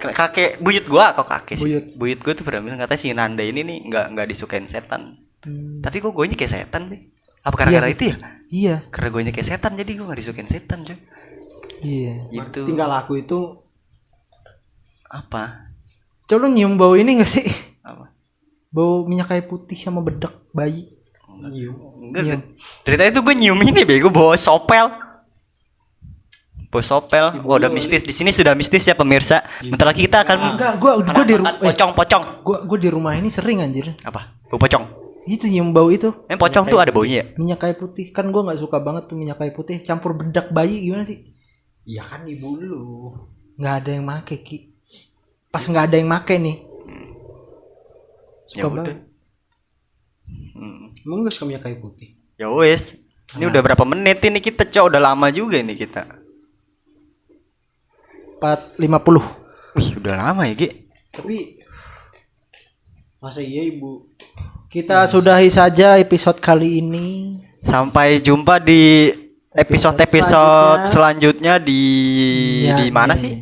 [0.01, 1.65] Kakek buyut gue kok kakek sih.
[1.65, 1.85] Buyut.
[1.97, 5.17] Buyut gue tuh pernah bilang katanya si Nanda ini nih nggak nggak disukain setan.
[5.41, 7.01] Hmm, Tapi kok gue kayak setan sih?
[7.41, 8.17] Apa karena Iya itu ya?
[8.53, 8.77] Iya.
[8.93, 10.97] Karena gue kayak setan jadi gue nggak disukain setan coy.
[11.81, 12.29] Iya.
[12.29, 12.69] Gitu.
[12.69, 13.57] Tinggal aku itu
[15.09, 15.73] apa?
[16.29, 17.43] Coba lu nyium bau ini gak sih?
[17.83, 18.13] Apa?
[18.71, 20.87] Bau minyak kayu putih sama bedak bayi.
[21.51, 21.73] Iya.
[22.01, 22.41] Enggak, kan?
[22.81, 24.89] Dari tadi tuh gue nyium ini bego bawa sopel.
[26.67, 27.25] Bawa sopel.
[27.45, 29.45] Wah, udah mistis di sini sudah mistis ya pemirsa.
[29.61, 32.23] Bentar lagi kita akan Enggak, gua gua di rumah pocong-pocong.
[32.41, 33.93] gua gua di rumah ini sering anjir.
[34.01, 34.33] Apa?
[34.49, 34.87] Bau pocong.
[35.29, 36.09] Itu nyium bau itu.
[36.25, 37.25] Eh pocong tuh ada baunya ya?
[37.37, 40.81] Minyak kayu putih kan gua nggak suka banget tuh minyak kayu putih campur bedak bayi
[40.81, 41.21] gimana sih?
[41.85, 42.83] Iya kan ibu lu.
[43.61, 44.73] nggak ada yang make ki
[45.53, 46.65] pas nggak ada yang make nih
[48.49, 48.77] Ya suka udah.
[48.89, 48.99] banget
[50.57, 50.90] Hmm.
[51.01, 52.15] Emang gak suka minyak kayu putih?
[52.35, 53.01] Ya wes.
[53.31, 54.91] Ini udah berapa menit ini kita, Cok?
[54.91, 56.03] Udah lama juga nih kita.
[58.37, 59.21] empat lima puluh
[59.73, 60.69] Wih, udah lama ya, Gi.
[61.13, 61.61] Tapi
[63.19, 64.09] masa iya ibu?
[64.67, 69.13] kita sudahi saja episode kali ini Sampai jumpa di
[69.53, 71.83] episode-episode selanjutnya di
[72.65, 73.33] Ya, di mana di- sih?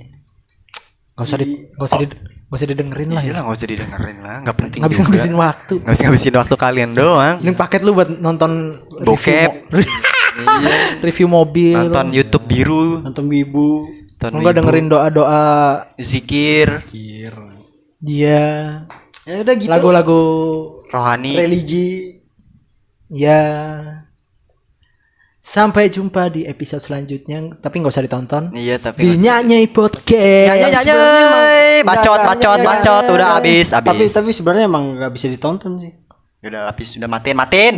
[1.14, 2.06] nggak usah di nggak usah di
[2.48, 4.78] nggak usah didengerin lah Iya ya lah, nggak usah didengerin lah, nggak penting.
[4.80, 7.36] nggak bisa ngabisin waktu Nggak bisa ngabisin waktu kalian doang.
[7.38, 8.50] ini paket lu buat nonton
[8.98, 9.68] Bokep.
[9.68, 10.00] review,
[10.40, 13.84] mo- review mobil Nonton YouTube biru, Nonton ibu.
[14.18, 15.44] nonton Wibu, dengerin doa doa
[15.94, 17.52] zikir, Kira.
[17.98, 18.40] dia
[19.22, 19.68] Ya udah gitu.
[19.68, 20.22] lagu-lagu
[20.88, 21.36] rohani.
[21.36, 22.16] religi.
[23.08, 23.40] ya
[25.38, 27.58] sampai jumpa di episode selanjutnya.
[27.58, 28.52] Tapi nggak usah ditonton.
[28.52, 30.50] Iya, tapi di nyanyi podcast.
[30.52, 34.10] Nyanyi nyanyi, bacot bacot bacot, udah habis Tapi habis.
[34.12, 35.92] tapi sebenarnya emang nggak bisa ditonton sih.
[36.38, 37.74] Udah habis, udah matiin matiin.